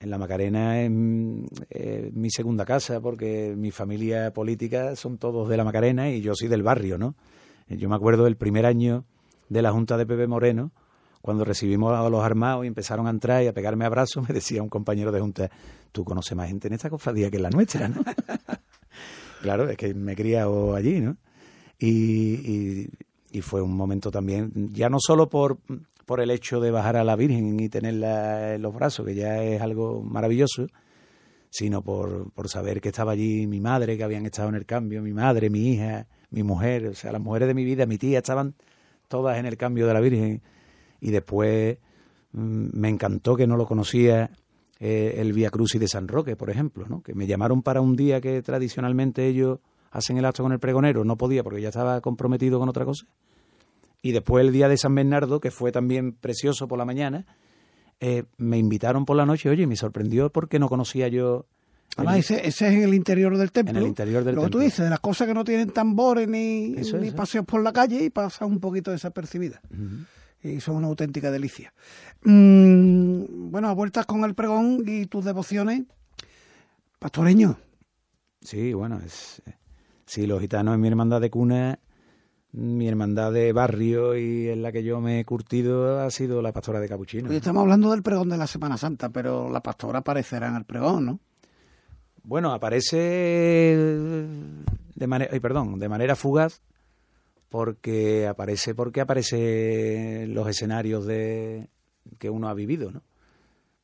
en 0.00 0.10
la 0.10 0.18
Macarena 0.18 0.80
es, 0.82 0.90
mi 0.90 2.30
segunda 2.30 2.64
casa 2.64 3.00
porque 3.00 3.54
mi 3.56 3.70
familia 3.70 4.32
política 4.32 4.96
son 4.96 5.18
todos 5.18 5.48
de 5.48 5.56
la 5.56 5.64
Macarena 5.64 6.10
y 6.10 6.22
yo 6.22 6.34
soy 6.34 6.48
del 6.48 6.62
barrio, 6.62 6.96
¿no? 6.96 7.14
Yo 7.68 7.88
me 7.88 7.94
acuerdo 7.94 8.24
del 8.24 8.36
primer 8.36 8.66
año 8.66 9.04
de 9.48 9.62
la 9.62 9.70
Junta 9.70 9.96
de 9.96 10.06
Pepe 10.06 10.26
Moreno, 10.26 10.72
cuando 11.20 11.44
recibimos 11.44 11.92
a 11.96 12.08
los 12.08 12.24
armados 12.24 12.64
y 12.64 12.68
empezaron 12.68 13.06
a 13.06 13.10
entrar 13.10 13.44
y 13.44 13.46
a 13.46 13.52
pegarme 13.52 13.84
abrazos, 13.84 14.26
me 14.28 14.34
decía 14.34 14.62
un 14.62 14.70
compañero 14.70 15.12
de 15.12 15.20
Junta, 15.20 15.50
tú 15.92 16.04
conoces 16.04 16.36
más 16.36 16.48
gente 16.48 16.68
en 16.68 16.74
esta 16.74 16.88
cofradía 16.88 17.30
que 17.30 17.36
en 17.36 17.42
la 17.42 17.50
nuestra, 17.50 17.88
¿no? 17.88 18.02
claro, 19.42 19.68
es 19.68 19.76
que 19.76 19.92
me 19.92 20.12
he 20.12 20.16
criado 20.16 20.74
allí, 20.74 21.00
¿no? 21.00 21.16
y 21.82 23.40
fue 23.40 23.62
un 23.62 23.74
momento 23.74 24.10
también, 24.10 24.52
ya 24.72 24.90
no 24.90 24.98
solo 25.00 25.30
por 25.30 25.60
por 26.10 26.20
el 26.20 26.32
hecho 26.32 26.58
de 26.58 26.72
bajar 26.72 26.96
a 26.96 27.04
la 27.04 27.14
Virgen 27.14 27.60
y 27.60 27.68
tenerla 27.68 28.56
en 28.56 28.62
los 28.62 28.74
brazos, 28.74 29.06
que 29.06 29.14
ya 29.14 29.44
es 29.44 29.62
algo 29.62 30.02
maravilloso, 30.02 30.66
sino 31.50 31.82
por, 31.82 32.32
por 32.32 32.48
saber 32.48 32.80
que 32.80 32.88
estaba 32.88 33.12
allí 33.12 33.46
mi 33.46 33.60
madre, 33.60 33.96
que 33.96 34.02
habían 34.02 34.26
estado 34.26 34.48
en 34.48 34.56
el 34.56 34.66
cambio, 34.66 35.02
mi 35.02 35.12
madre, 35.12 35.50
mi 35.50 35.68
hija, 35.68 36.08
mi 36.30 36.42
mujer, 36.42 36.88
o 36.88 36.94
sea, 36.94 37.12
las 37.12 37.20
mujeres 37.22 37.46
de 37.46 37.54
mi 37.54 37.64
vida, 37.64 37.86
mi 37.86 37.96
tía, 37.96 38.18
estaban 38.18 38.56
todas 39.06 39.38
en 39.38 39.46
el 39.46 39.56
cambio 39.56 39.86
de 39.86 39.94
la 39.94 40.00
Virgen. 40.00 40.42
Y 41.00 41.12
después 41.12 41.78
mm, 42.32 42.70
me 42.72 42.88
encantó 42.88 43.36
que 43.36 43.46
no 43.46 43.56
lo 43.56 43.64
conocía 43.64 44.32
eh, 44.80 45.14
el 45.18 45.32
Via 45.32 45.50
Crucis 45.50 45.80
de 45.80 45.86
San 45.86 46.08
Roque, 46.08 46.34
por 46.34 46.50
ejemplo, 46.50 46.86
¿no? 46.88 47.04
que 47.04 47.14
me 47.14 47.28
llamaron 47.28 47.62
para 47.62 47.80
un 47.82 47.94
día 47.94 48.20
que 48.20 48.42
tradicionalmente 48.42 49.28
ellos 49.28 49.60
hacen 49.92 50.18
el 50.18 50.24
acto 50.24 50.42
con 50.42 50.50
el 50.50 50.58
pregonero, 50.58 51.04
no 51.04 51.16
podía 51.16 51.44
porque 51.44 51.62
ya 51.62 51.68
estaba 51.68 52.00
comprometido 52.00 52.58
con 52.58 52.68
otra 52.68 52.84
cosa 52.84 53.06
y 54.02 54.12
después 54.12 54.44
el 54.44 54.52
día 54.52 54.68
de 54.68 54.76
San 54.76 54.94
Bernardo, 54.94 55.40
que 55.40 55.50
fue 55.50 55.72
también 55.72 56.12
precioso 56.12 56.68
por 56.68 56.78
la 56.78 56.84
mañana, 56.84 57.26
eh, 58.00 58.24
me 58.38 58.56
invitaron 58.56 59.04
por 59.04 59.16
la 59.16 59.26
noche, 59.26 59.50
oye, 59.50 59.66
me 59.66 59.76
sorprendió 59.76 60.30
porque 60.30 60.58
no 60.58 60.68
conocía 60.68 61.08
yo... 61.08 61.46
Además, 61.96 62.18
ese, 62.18 62.46
ese, 62.46 62.68
es 62.68 62.74
en 62.74 62.82
el 62.84 62.94
interior 62.94 63.36
del 63.36 63.50
templo. 63.52 63.72
En 63.72 63.82
el 63.82 63.88
interior 63.88 64.24
del 64.24 64.36
Lo 64.36 64.44
que 64.44 64.50
tú 64.50 64.60
dices, 64.60 64.84
de 64.84 64.90
las 64.90 65.00
cosas 65.00 65.26
que 65.26 65.34
no 65.34 65.44
tienen 65.44 65.70
tambores 65.70 66.28
ni, 66.28 66.68
ni 66.70 67.10
paseos 67.10 67.44
por 67.44 67.62
la 67.62 67.72
calle 67.72 68.04
y 68.04 68.10
pasan 68.10 68.48
un 68.48 68.60
poquito 68.60 68.90
desapercibidas. 68.90 69.60
Y 70.42 70.60
son 70.60 70.76
una 70.76 70.86
auténtica 70.86 71.30
delicia. 71.30 71.74
Mm, 72.24 73.50
bueno, 73.50 73.68
a 73.68 73.74
vueltas 73.74 74.06
con 74.06 74.24
el 74.24 74.34
pregón 74.34 74.82
y 74.86 75.06
tus 75.06 75.24
devociones, 75.24 75.82
pastoreño. 76.98 77.58
Sí, 78.40 78.72
bueno, 78.72 79.00
es, 79.04 79.42
eh, 79.44 79.56
sí, 80.06 80.26
los 80.26 80.40
gitanos 80.40 80.76
en 80.76 80.80
mi 80.80 80.88
hermandad 80.88 81.20
de 81.20 81.28
cuna 81.28 81.80
mi 82.52 82.88
hermandad 82.88 83.32
de 83.32 83.52
barrio 83.52 84.16
y 84.16 84.48
en 84.48 84.62
la 84.62 84.72
que 84.72 84.82
yo 84.82 85.00
me 85.00 85.20
he 85.20 85.24
curtido 85.24 86.00
ha 86.00 86.10
sido 86.10 86.42
la 86.42 86.52
pastora 86.52 86.80
de 86.80 86.88
Capuchino. 86.88 87.30
Hoy 87.30 87.36
estamos 87.36 87.62
hablando 87.62 87.90
del 87.90 88.02
pregón 88.02 88.28
de 88.28 88.36
la 88.36 88.46
Semana 88.46 88.76
Santa, 88.76 89.10
pero 89.10 89.50
la 89.50 89.62
pastora 89.62 90.00
aparecerá 90.00 90.48
en 90.48 90.56
el 90.56 90.64
pregón, 90.64 91.06
¿no? 91.06 91.20
Bueno, 92.22 92.52
aparece 92.52 92.86
de 92.86 95.06
manera, 95.06 95.40
perdón, 95.40 95.78
de 95.78 95.88
manera 95.88 96.16
fugaz 96.16 96.60
porque 97.48 98.26
aparece 98.26 98.74
porque 98.74 99.00
aparece 99.00 100.26
los 100.28 100.46
escenarios 100.48 101.06
de 101.06 101.68
que 102.18 102.30
uno 102.30 102.48
ha 102.48 102.54
vivido, 102.54 102.90
¿no? 102.90 103.02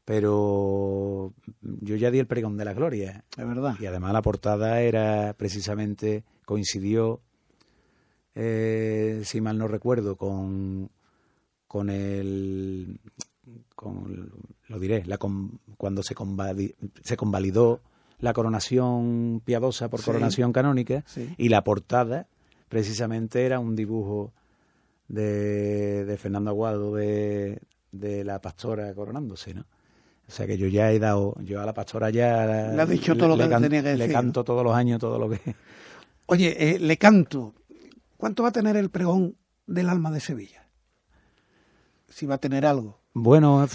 Pero 0.05 1.33
yo 1.63 1.97
ya 1.97 2.13
di 2.13 2.21
el 2.21 2.29
pregón 2.29 2.57
de 2.57 2.65
la 2.65 2.75
gloria. 2.75 3.25
Es 3.37 3.47
verdad. 3.47 3.75
Y 3.81 3.87
además 3.87 4.13
la 4.13 4.23
portada 4.23 4.81
era 4.81 5.35
precisamente 5.37 6.23
coincidió 6.45 7.21
eh, 8.37 9.22
si 9.25 9.40
mal 9.40 9.57
no 9.57 9.66
recuerdo, 9.66 10.16
con, 10.16 10.90
con 11.66 11.90
el. 11.90 13.01
Con, 13.75 14.31
lo 14.68 14.79
diré, 14.79 15.05
la, 15.07 15.18
cuando 15.18 16.03
se, 16.03 16.14
se 17.03 17.16
convalidó 17.16 17.81
la 18.18 18.33
coronación 18.33 19.42
piadosa 19.44 19.88
por 19.88 20.03
coronación 20.03 20.53
canónica 20.53 21.05
y 21.37 21.49
la 21.49 21.62
portada 21.62 22.27
precisamente 22.68 23.44
era 23.44 23.59
un 23.59 23.77
dibujo 23.77 24.33
de, 25.09 26.05
de 26.05 26.16
Fernando 26.16 26.51
Aguado 26.51 26.94
de, 26.94 27.61
de 27.92 28.25
la 28.25 28.40
pastora 28.40 28.92
coronándose, 28.94 29.55
¿no? 29.55 29.66
O 30.29 30.33
sea 30.33 30.46
que 30.46 30.59
yo 30.59 30.66
ya 30.66 30.90
he 30.90 30.99
dado, 30.99 31.37
yo 31.42 31.61
a 31.61 31.66
la 31.66 31.72
pastora 31.72 32.11
ya 32.11 32.75
le, 32.75 32.87
dicho 32.87 33.16
todo 33.16 33.37
lo 33.37 33.37
que 33.37 33.55
tenía 33.55 33.83
que 33.83 33.88
decir. 33.90 34.07
Le 34.09 34.12
canto 34.12 34.42
todos 34.42 34.64
los 34.64 34.75
años 34.75 34.99
todo 34.99 35.18
lo 35.18 35.31
que. 35.31 35.38
Oye, 36.27 36.75
eh, 36.75 36.79
le 36.81 36.96
canto. 36.96 37.55
¿Cuánto 38.17 38.43
va 38.43 38.51
a 38.51 38.53
tener 38.53 38.77
el 38.77 38.91
pregón 38.91 39.37
del 39.67 39.89
alma 39.89 40.11
de 40.11 40.21
Sevilla? 40.21 40.69
Si 42.09 42.27
va 42.27 42.37
a 42.37 42.39
tener 42.39 42.65
algo. 42.65 43.01
Bueno, 43.19 43.67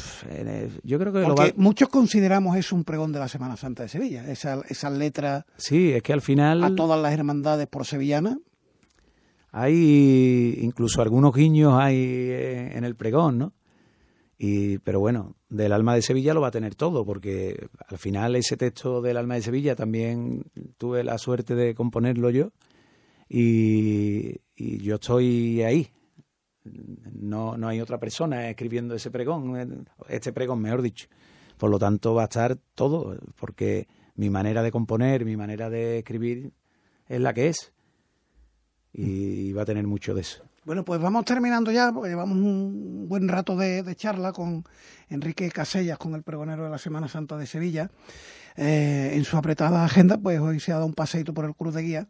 yo 0.83 0.99
creo 0.99 1.11
que 1.11 1.23
Porque 1.23 1.53
muchos 1.57 1.89
consideramos 1.89 2.55
eso 2.57 2.75
un 2.75 2.83
pregón 2.83 3.11
de 3.11 3.17
la 3.17 3.27
Semana 3.27 3.57
Santa 3.57 3.81
de 3.83 3.89
Sevilla, 3.89 4.29
esa, 4.29 4.61
esas 4.69 4.93
letras. 4.93 5.45
Sí, 5.57 5.91
es 5.93 6.03
que 6.03 6.13
al 6.13 6.21
final. 6.21 6.63
A 6.63 6.75
todas 6.75 7.01
las 7.01 7.11
hermandades 7.11 7.65
por 7.65 7.85
sevillanas. 7.85 8.37
Hay 9.51 10.59
incluso 10.61 11.01
algunos 11.01 11.33
guiños 11.33 11.73
hay 11.75 11.97
eh, 11.97 12.77
en 12.77 12.83
el 12.83 12.95
pregón, 12.95 13.39
¿no? 13.39 13.53
Y, 14.37 14.77
pero 14.79 14.99
bueno, 14.99 15.35
del 15.49 15.73
alma 15.73 15.95
de 15.95 16.03
Sevilla 16.03 16.33
lo 16.33 16.41
va 16.41 16.47
a 16.49 16.51
tener 16.51 16.75
todo, 16.75 17.03
porque 17.03 17.67
al 17.87 17.97
final 17.97 18.35
ese 18.35 18.57
texto 18.57 19.01
del 19.01 19.17
alma 19.17 19.35
de 19.35 19.41
Sevilla 19.41 19.75
también 19.75 20.45
tuve 20.77 21.03
la 21.03 21.17
suerte 21.17 21.55
de 21.55 21.73
componerlo 21.75 22.29
yo 22.29 22.51
y, 23.33 24.41
yo 24.57 24.95
estoy 24.95 25.63
ahí. 25.63 25.89
No, 26.63 27.57
no 27.57 27.69
hay 27.69 27.79
otra 27.79 27.97
persona 27.97 28.49
escribiendo 28.49 28.93
ese 28.93 29.09
pregón, 29.09 29.87
este 30.09 30.33
pregón, 30.33 30.61
mejor 30.61 30.81
dicho. 30.81 31.07
Por 31.57 31.69
lo 31.69 31.79
tanto, 31.79 32.13
va 32.13 32.23
a 32.23 32.25
estar 32.25 32.57
todo, 32.75 33.17
porque 33.39 33.87
mi 34.15 34.29
manera 34.29 34.61
de 34.61 34.71
componer, 34.71 35.23
mi 35.23 35.37
manera 35.37 35.69
de 35.69 35.99
escribir 35.99 36.51
es 37.07 37.21
la 37.21 37.33
que 37.33 37.47
es. 37.47 37.71
Y 38.93 39.53
va 39.53 39.61
a 39.61 39.65
tener 39.65 39.87
mucho 39.87 40.13
de 40.13 40.21
eso. 40.21 40.43
Bueno, 40.65 40.83
pues 40.83 41.01
vamos 41.01 41.23
terminando 41.23 41.71
ya, 41.71 41.91
porque 41.93 42.09
llevamos 42.09 42.37
un 42.37 43.07
buen 43.07 43.29
rato 43.29 43.55
de, 43.55 43.95
charla 43.95 44.33
con 44.33 44.65
Enrique 45.09 45.49
Casellas, 45.49 45.97
con 45.97 46.13
el 46.15 46.23
pregonero 46.23 46.65
de 46.65 46.69
la 46.69 46.77
Semana 46.77 47.07
Santa 47.07 47.37
de 47.37 47.47
Sevilla. 47.47 47.89
Eh, 48.57 49.11
en 49.13 49.23
su 49.23 49.37
apretada 49.37 49.85
agenda, 49.85 50.17
pues 50.17 50.39
hoy 50.39 50.59
se 50.59 50.73
ha 50.73 50.75
dado 50.75 50.85
un 50.85 50.93
paseito 50.93 51.33
por 51.33 51.45
el 51.45 51.55
Cruz 51.55 51.73
de 51.73 51.81
Guía 51.81 52.07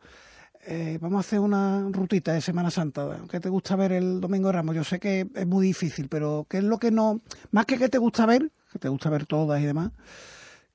eh, 0.66 0.98
vamos 1.02 1.18
a 1.18 1.20
hacer 1.22 1.40
una 1.40 1.88
rutita 1.92 2.34
de 2.34 2.42
Semana 2.42 2.70
Santa. 2.70 3.20
¿Qué 3.30 3.40
te 3.40 3.50
gusta 3.50 3.76
ver 3.76 3.92
el 3.94 4.22
Domingo 4.22 4.48
de 4.48 4.54
Ramos? 4.54 4.76
Yo 4.76 4.84
sé 4.84 5.00
que 5.00 5.28
es 5.34 5.48
muy 5.48 5.66
difícil, 5.66 6.08
pero 6.08 6.46
¿qué 6.50 6.58
es 6.58 6.64
lo 6.64 6.78
que 6.78 6.92
no, 6.92 7.22
más 7.52 7.66
que 7.66 7.78
qué 7.78 7.90
te 7.90 7.98
gusta 7.98 8.26
ver, 8.26 8.52
que 8.72 8.80
te 8.80 8.90
gusta 8.90 9.10
ver 9.10 9.26
todas 9.26 9.62
y 9.62 9.66
demás, 9.66 9.92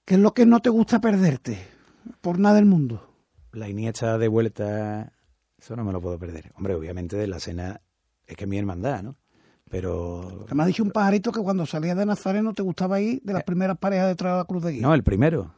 qué 0.05 0.15
es 0.15 0.21
lo 0.21 0.35
que 0.35 0.47
no 0.47 0.61
te 0.61 0.71
gusta 0.71 1.01
perderte 1.01 1.59
por 2.21 2.39
nada 2.39 2.57
del 2.57 2.67
mundo? 2.67 3.11
La 3.53 3.69
Iniesta 3.69 4.19
de 4.19 4.29
vuelta, 4.29 5.13
eso 5.59 5.77
no 5.77 5.85
me 5.85 5.93
lo 5.93 6.01
puedo 6.01 6.19
perder. 6.19 6.53
Hombre, 6.57 6.75
obviamente 6.75 7.17
de 7.17 7.27
la 7.27 7.41
cena 7.41 7.81
es 8.27 8.37
que 8.37 8.45
es 8.45 8.51
mi 8.51 8.59
hermandad, 8.59 9.03
¿no? 9.03 9.17
Pero... 9.71 10.47
Me 10.53 10.63
ha 10.63 10.67
dicho 10.67 10.83
un 10.83 10.91
pajarito 10.91 11.33
que 11.33 11.41
cuando 11.41 11.67
salías 11.67 11.97
de 11.97 12.07
Nazareno 12.07 12.55
te 12.55 12.63
gustaba 12.63 13.01
ir 13.01 13.21
de 13.23 13.33
las 13.33 13.43
eh. 13.43 13.47
primeras 13.47 13.79
parejas 13.79 14.09
detrás 14.09 14.35
de 14.35 14.39
la 14.39 14.45
cruz 14.45 14.63
de 14.63 14.73
guía. 14.73 14.83
No, 14.83 14.95
el 14.95 15.03
primero. 15.03 15.55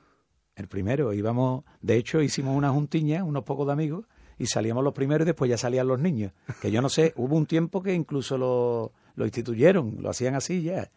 El 0.55 0.67
primero. 0.67 1.13
Íbamos, 1.13 1.65
de 1.83 1.97
hecho, 1.97 2.23
hicimos 2.23 2.57
una 2.57 2.71
juntiña, 2.71 3.23
unos 3.23 3.45
pocos 3.45 3.67
de 3.67 3.73
amigos, 3.75 4.07
y 4.39 4.47
salíamos 4.47 4.85
los 4.85 4.95
primeros 4.95 5.25
y 5.25 5.27
después 5.27 5.49
ya 5.49 5.59
salían 5.59 5.89
los 5.89 6.01
niños. 6.01 6.33
Que 6.61 6.71
yo 6.71 6.81
no 6.81 6.89
sé, 6.89 7.13
hubo 7.17 7.37
un 7.37 7.47
tiempo 7.47 7.83
que 7.83 7.93
incluso 7.93 8.39
lo, 8.39 8.93
lo 9.17 9.25
instituyeron, 9.25 9.97
lo 10.01 10.11
hacían 10.11 10.35
así 10.35 10.63
ya. 10.63 10.91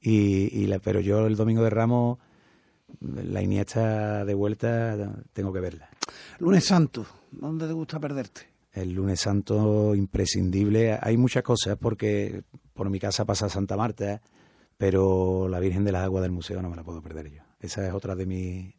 Y, 0.00 0.66
la, 0.66 0.78
pero 0.80 1.00
yo 1.00 1.26
el 1.26 1.34
domingo 1.34 1.62
de 1.64 1.70
Ramos, 1.70 2.18
la 3.00 3.42
Iniesta 3.42 4.24
de 4.24 4.34
vuelta, 4.34 5.24
tengo 5.32 5.52
que 5.52 5.60
verla. 5.60 5.88
Lunes 6.38 6.66
Santo, 6.66 7.06
¿dónde 7.30 7.66
te 7.66 7.72
gusta 7.72 7.98
perderte? 7.98 8.54
El 8.72 8.92
lunes 8.92 9.20
santo 9.20 9.94
imprescindible. 9.94 10.98
Hay 11.00 11.16
muchas 11.16 11.44
cosas 11.44 11.78
porque 11.80 12.42
por 12.72 12.90
mi 12.90 12.98
casa 12.98 13.24
pasa 13.24 13.48
Santa 13.48 13.76
Marta, 13.76 14.20
pero 14.76 15.48
la 15.48 15.60
Virgen 15.60 15.84
de 15.84 15.92
las 15.92 16.02
Aguas 16.02 16.22
del 16.22 16.32
museo 16.32 16.60
no 16.60 16.68
me 16.68 16.76
la 16.76 16.82
puedo 16.82 17.00
perder 17.00 17.30
yo. 17.30 17.42
Esa 17.60 17.86
es 17.86 17.94
otra 17.94 18.16
de 18.16 18.26
mis 18.26 18.74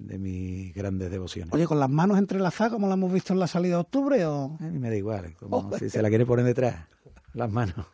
de 0.00 0.18
mis 0.18 0.74
grandes 0.74 1.10
devociones. 1.10 1.52
Oye, 1.52 1.66
con 1.66 1.78
las 1.78 1.90
manos 1.90 2.18
entrelazadas, 2.18 2.72
como 2.72 2.88
la 2.88 2.94
hemos 2.94 3.12
visto 3.12 3.32
en 3.32 3.38
la 3.38 3.46
salida 3.46 3.76
de 3.76 3.80
octubre, 3.82 4.24
o 4.24 4.56
a 4.58 4.64
mí 4.64 4.78
me 4.78 4.88
da 4.88 4.96
igual, 4.96 5.34
como 5.38 5.76
si 5.78 5.90
se 5.90 6.02
la 6.02 6.08
quiere 6.08 6.26
poner 6.26 6.44
detrás, 6.44 6.86
las 7.34 7.50
manos. 7.50 7.86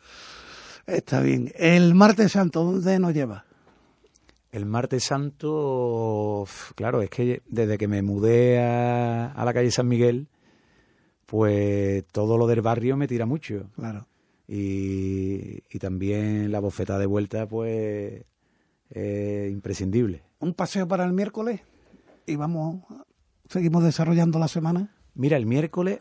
Está 0.87 1.21
bien. 1.21 1.53
El 1.57 1.95
martes 1.95 2.33
santo, 2.33 2.65
¿dónde 2.65 2.99
nos 2.99 3.13
lleva? 3.13 3.45
El 4.53 4.65
martes 4.65 5.05
santo, 5.05 6.47
claro, 6.77 7.03
es 7.03 7.11
que 7.11 7.43
desde 7.47 7.77
que 7.77 7.89
me 7.89 8.03
mudé 8.03 8.61
a, 8.61 9.33
a 9.33 9.45
la 9.45 9.53
calle 9.53 9.71
San 9.71 9.89
Miguel, 9.89 10.29
pues 11.27 12.05
todo 12.13 12.39
lo 12.39 12.47
del 12.47 12.63
barrio 12.63 12.97
me 12.97 13.09
tira 13.09 13.27
mucho. 13.27 13.69
Claro. 13.75 14.07
Y, 14.49 15.65
y 15.69 15.79
también 15.81 16.53
la 16.53 16.61
bofeta 16.61 16.99
de 16.99 17.07
vuelta, 17.07 17.49
pues, 17.49 18.23
es 18.91 19.51
imprescindible. 19.51 20.23
¿Un 20.39 20.55
paseo 20.55 20.87
para 20.87 21.05
el 21.05 21.13
miércoles? 21.13 21.61
Y 22.27 22.37
vamos, 22.37 22.83
seguimos 23.49 23.85
desarrollando 23.85 24.39
la 24.39 24.49
semana. 24.49 24.91
Mira, 25.15 25.37
el 25.37 25.47
miércoles, 25.47 26.01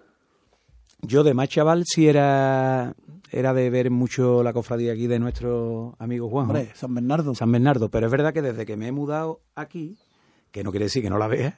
yo 1.01 1.23
de 1.23 1.33
más 1.33 1.49
chaval 1.49 1.83
sí 1.85 2.07
era, 2.07 2.95
era 3.31 3.53
de 3.53 3.69
ver 3.69 3.91
mucho 3.91 4.41
la 4.41 4.51
cofradía 4.51 4.93
aquí 4.93 5.07
de 5.07 5.19
nuestro 5.19 5.95
amigo 5.99 6.29
Juan. 6.29 6.47
Hombre, 6.47 6.71
San 6.73 6.93
Bernardo. 6.93 7.35
San 7.35 7.51
Bernardo, 7.51 7.89
pero 7.89 8.07
es 8.07 8.11
verdad 8.11 8.33
que 8.33 8.41
desde 8.41 8.65
que 8.65 8.75
me 8.75 8.87
he 8.87 8.91
mudado 8.91 9.41
aquí, 9.53 9.97
que 10.51 10.63
no 10.63 10.71
quiere 10.71 10.85
decir 10.85 11.03
que 11.03 11.09
no 11.09 11.19
la 11.19 11.27
vea, 11.27 11.57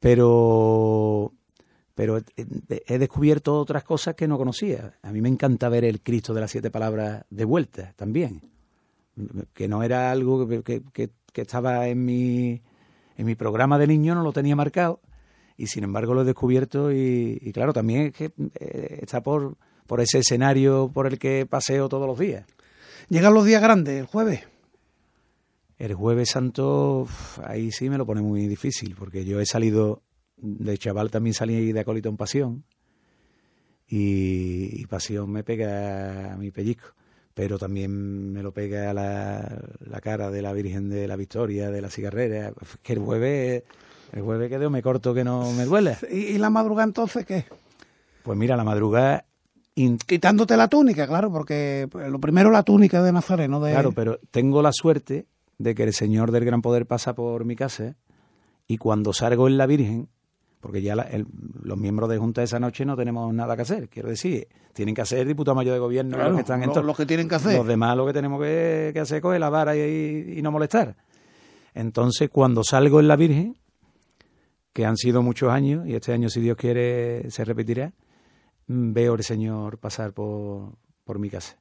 pero 0.00 1.32
pero 1.94 2.20
he 2.36 2.98
descubierto 2.98 3.58
otras 3.58 3.82
cosas 3.82 4.14
que 4.14 4.28
no 4.28 4.38
conocía. 4.38 4.94
A 5.02 5.10
mí 5.10 5.20
me 5.20 5.28
encanta 5.28 5.68
ver 5.68 5.84
el 5.84 6.00
Cristo 6.00 6.32
de 6.32 6.40
las 6.42 6.52
siete 6.52 6.70
palabras 6.70 7.24
de 7.28 7.44
vuelta 7.44 7.92
también, 7.96 8.40
que 9.52 9.66
no 9.66 9.82
era 9.82 10.12
algo 10.12 10.46
que, 10.46 10.62
que, 10.62 11.10
estaba 11.34 11.88
en 11.88 12.04
mi, 12.04 12.62
en 13.18 13.26
mi 13.26 13.34
programa 13.34 13.78
de 13.78 13.86
niño, 13.86 14.14
no 14.14 14.22
lo 14.22 14.32
tenía 14.32 14.56
marcado, 14.56 15.00
y 15.58 15.66
sin 15.66 15.84
embargo 15.84 16.14
lo 16.14 16.22
he 16.22 16.24
descubierto 16.24 16.90
y, 16.90 17.50
claro, 17.52 17.74
también 17.74 18.06
es 18.06 18.12
que 18.14 18.32
eh, 18.60 19.00
está 19.02 19.22
por, 19.22 19.58
por 19.86 20.00
ese 20.00 20.20
escenario 20.20 20.90
por 20.94 21.06
el 21.06 21.18
que 21.18 21.44
paseo 21.44 21.90
todos 21.90 22.06
los 22.06 22.18
días. 22.18 22.46
Llegan 23.10 23.34
los 23.34 23.44
días 23.44 23.60
grandes, 23.60 23.98
el 24.00 24.06
jueves. 24.06 24.46
El 25.78 25.94
jueves 25.94 26.30
santo, 26.30 27.06
ahí 27.44 27.70
sí 27.72 27.90
me 27.90 27.98
lo 27.98 28.06
pone 28.06 28.22
muy 28.22 28.46
difícil, 28.46 28.94
porque 28.98 29.24
yo 29.24 29.40
he 29.40 29.46
salido 29.46 30.02
de 30.36 30.78
chaval 30.78 31.10
también 31.10 31.34
salí 31.34 31.72
de 31.72 31.80
acólito 31.80 32.08
en 32.08 32.16
Pasión 32.16 32.64
y, 33.88 34.86
Pasión 34.86 35.30
me 35.30 35.42
pega 35.42 36.34
a 36.34 36.36
mi 36.36 36.50
pellizco, 36.50 36.94
pero 37.38 37.56
también 37.56 38.32
me 38.32 38.42
lo 38.42 38.50
pega 38.50 38.90
a 38.90 38.92
la, 38.92 39.60
la, 39.78 40.00
cara 40.00 40.28
de 40.28 40.42
la 40.42 40.52
Virgen 40.52 40.88
de 40.88 41.06
la 41.06 41.14
Victoria, 41.14 41.70
de 41.70 41.80
la 41.80 41.88
cigarrera, 41.88 42.52
que 42.82 42.94
el 42.94 42.98
jueves, 42.98 43.62
el 44.10 44.22
jueves 44.22 44.50
que 44.50 44.68
me 44.68 44.82
corto 44.82 45.14
que 45.14 45.22
no 45.22 45.52
me 45.52 45.64
duele. 45.64 45.96
¿Y, 46.10 46.36
la 46.38 46.50
madrugada 46.50 46.88
entonces 46.88 47.24
qué? 47.24 47.44
Pues 48.24 48.36
mira, 48.36 48.56
la 48.56 48.64
madrugada... 48.64 49.24
Quitándote 50.04 50.56
la 50.56 50.66
túnica, 50.66 51.06
claro, 51.06 51.30
porque 51.30 51.88
lo 52.08 52.18
primero 52.18 52.50
la 52.50 52.64
túnica 52.64 53.04
de 53.04 53.12
Nazareno. 53.12 53.60
De... 53.60 53.70
Claro, 53.70 53.92
pero 53.92 54.18
tengo 54.32 54.60
la 54.60 54.72
suerte 54.72 55.28
de 55.58 55.76
que 55.76 55.84
el 55.84 55.94
Señor 55.94 56.32
del 56.32 56.44
Gran 56.44 56.60
Poder 56.60 56.86
pasa 56.86 57.14
por 57.14 57.44
mi 57.44 57.54
casa 57.54 57.94
y 58.66 58.78
cuando 58.78 59.12
salgo 59.12 59.46
en 59.46 59.58
la 59.58 59.66
Virgen 59.66 60.08
porque 60.60 60.82
ya 60.82 60.94
los 61.62 61.78
miembros 61.78 62.08
de 62.08 62.18
Junta 62.18 62.42
esa 62.42 62.58
noche 62.58 62.84
no 62.84 62.96
tenemos 62.96 63.32
nada 63.32 63.54
que 63.54 63.62
hacer. 63.62 63.88
Quiero 63.88 64.08
decir, 64.08 64.48
tienen 64.72 64.94
que 64.94 65.02
hacer 65.02 65.26
diputado 65.26 65.54
mayor 65.54 65.74
de 65.74 65.80
gobierno 65.80 66.16
los 66.16 66.34
que 66.34 66.40
están 66.40 66.62
en 66.62 66.86
los, 66.86 66.96
que 66.96 67.06
tienen 67.06 67.28
que 67.28 67.36
hacer. 67.36 67.56
Los 67.56 67.66
demás 67.66 67.96
lo 67.96 68.06
que 68.06 68.12
tenemos 68.12 68.40
que, 68.40 68.92
hacer 69.00 69.18
es 69.18 69.22
coger 69.22 69.40
la 69.40 69.50
vara 69.50 69.76
y, 69.76 70.40
no 70.42 70.50
molestar. 70.50 70.96
Entonces, 71.74 72.28
cuando 72.30 72.64
salgo 72.64 72.98
en 72.98 73.08
la 73.08 73.16
Virgen, 73.16 73.56
que 74.72 74.84
han 74.84 74.96
sido 74.96 75.22
muchos 75.22 75.50
años, 75.50 75.86
y 75.86 75.94
este 75.94 76.12
año, 76.12 76.28
si 76.28 76.40
Dios 76.40 76.56
quiere, 76.56 77.30
se 77.30 77.44
repetirá, 77.44 77.92
mm, 78.66 78.92
veo 78.92 79.14
al 79.14 79.22
Señor 79.22 79.78
pasar 79.78 80.12
por, 80.12 80.72
por 81.04 81.18
mi 81.18 81.30
casa. 81.30 81.56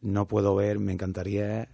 No 0.00 0.26
puedo 0.26 0.56
ver, 0.56 0.78
me 0.80 0.92
encantaría 0.92 1.68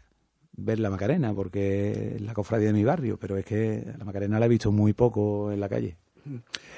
ver 0.52 0.80
la 0.80 0.90
Macarena, 0.90 1.32
porque 1.32 2.16
es 2.16 2.20
la 2.20 2.34
cofradía 2.34 2.68
de 2.68 2.72
mi 2.74 2.84
barrio, 2.84 3.18
pero 3.18 3.36
es 3.38 3.44
que 3.44 3.84
la 3.96 4.04
Macarena 4.04 4.38
la 4.38 4.46
he 4.46 4.50
visto 4.50 4.72
muy 4.72 4.92
poco 4.92 5.50
en 5.50 5.60
la 5.60 5.68
calle. 5.68 5.96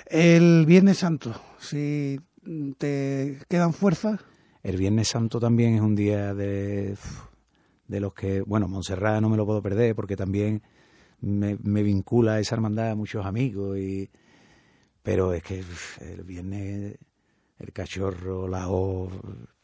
El 0.07 0.67
Viernes 0.67 0.99
Santo, 0.99 1.35
si 1.59 2.19
te 2.79 3.39
quedan 3.49 3.73
fuerzas. 3.73 4.21
El 4.63 4.77
Viernes 4.77 5.09
Santo 5.09 5.39
también 5.39 5.75
es 5.75 5.81
un 5.81 5.95
día 5.95 6.35
de, 6.35 6.97
de 7.87 8.01
los 8.01 8.15
que, 8.15 8.43
bueno, 8.43 8.69
Montserrat 8.69 9.21
no 9.21 9.29
me 9.29 9.37
lo 9.37 9.47
puedo 9.47 9.63
perder 9.63 9.95
porque 9.95 10.17
también 10.17 10.63
me, 11.21 11.83
vincula 11.83 12.35
a 12.35 12.41
esa 12.41 12.55
hermandad 12.55 12.91
a 12.91 12.95
muchos 12.95 13.25
amigos, 13.25 13.79
y, 13.79 14.11
pero 15.03 15.33
es 15.33 15.43
que 15.43 15.65
el 16.01 16.23
Viernes, 16.25 16.97
el 17.59 17.73
cachorro, 17.73 18.49
la 18.49 18.69
O, 18.69 19.11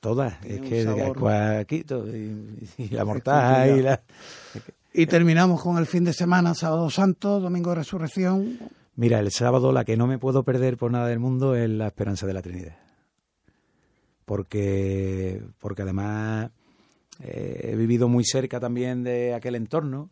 todas, 0.00 0.44
es 0.44 0.60
que 0.60 0.88
aquí, 1.58 1.84
y, 1.86 2.82
y, 2.82 2.88
la 2.88 3.04
mortaja 3.04 3.68
y 3.68 3.82
la... 3.82 4.02
Y 4.92 5.06
terminamos 5.06 5.60
con 5.60 5.76
el 5.76 5.86
fin 5.86 6.04
de 6.04 6.12
semana, 6.12 6.54
sábado 6.54 6.88
santo, 6.88 7.40
domingo 7.40 7.70
de 7.70 7.76
resurrección. 7.76 8.58
Mira, 8.96 9.18
el 9.18 9.30
sábado 9.32 9.72
la 9.72 9.84
que 9.84 9.96
no 9.96 10.06
me 10.06 10.18
puedo 10.18 10.44
perder 10.44 10.76
por 10.76 10.92
nada 10.92 11.08
del 11.08 11.18
mundo 11.18 11.56
es 11.56 11.68
la 11.68 11.88
esperanza 11.88 12.26
de 12.26 12.34
la 12.34 12.42
Trinidad. 12.42 12.76
Porque, 14.24 15.42
porque 15.58 15.82
además 15.82 16.50
eh, 17.20 17.70
he 17.72 17.76
vivido 17.76 18.08
muy 18.08 18.24
cerca 18.24 18.60
también 18.60 19.02
de 19.02 19.34
aquel 19.34 19.56
entorno 19.56 20.10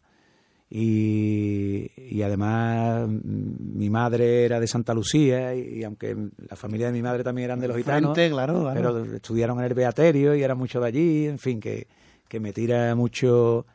y, 0.69 1.91
y, 1.97 2.23
además 2.23 3.09
mm, 3.09 3.79
mi 3.79 3.91
madre 3.91 4.45
era 4.45 4.59
de 4.59 4.67
Santa 4.67 4.95
Lucía 4.95 5.55
y, 5.55 5.85
aunque 5.85 6.17
la 6.49 6.57
familia 6.57 6.87
de 6.87 6.93
mi 6.93 7.03
madre 7.03 7.23
también 7.23 7.47
eran 7.47 7.61
de 7.61 7.69
los 7.69 7.77
gitanos, 7.77 8.17
claro, 8.17 8.71
pero 8.75 9.05
estudiaron 9.15 9.59
en 9.59 9.65
el 9.67 9.75
Beaterio 9.75 10.35
y 10.35 10.43
eran 10.43 10.59
mucho 10.59 10.81
de 10.81 10.87
allí, 10.89 11.27
en 11.27 11.39
fin, 11.39 11.61
que, 11.61 11.87
que 12.29 12.41
me 12.41 12.53
tira 12.53 12.95
mucho 12.95 13.67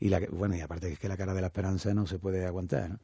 y 0.00 0.08
la 0.08 0.20
bueno 0.30 0.56
y 0.56 0.60
aparte 0.60 0.92
es 0.92 0.98
que 0.98 1.08
la 1.08 1.16
cara 1.16 1.32
de 1.32 1.40
la 1.40 1.46
esperanza 1.48 1.94
no 1.94 2.06
se 2.06 2.18
puede 2.18 2.44
aguantar. 2.44 2.90
¿no? 2.90 2.98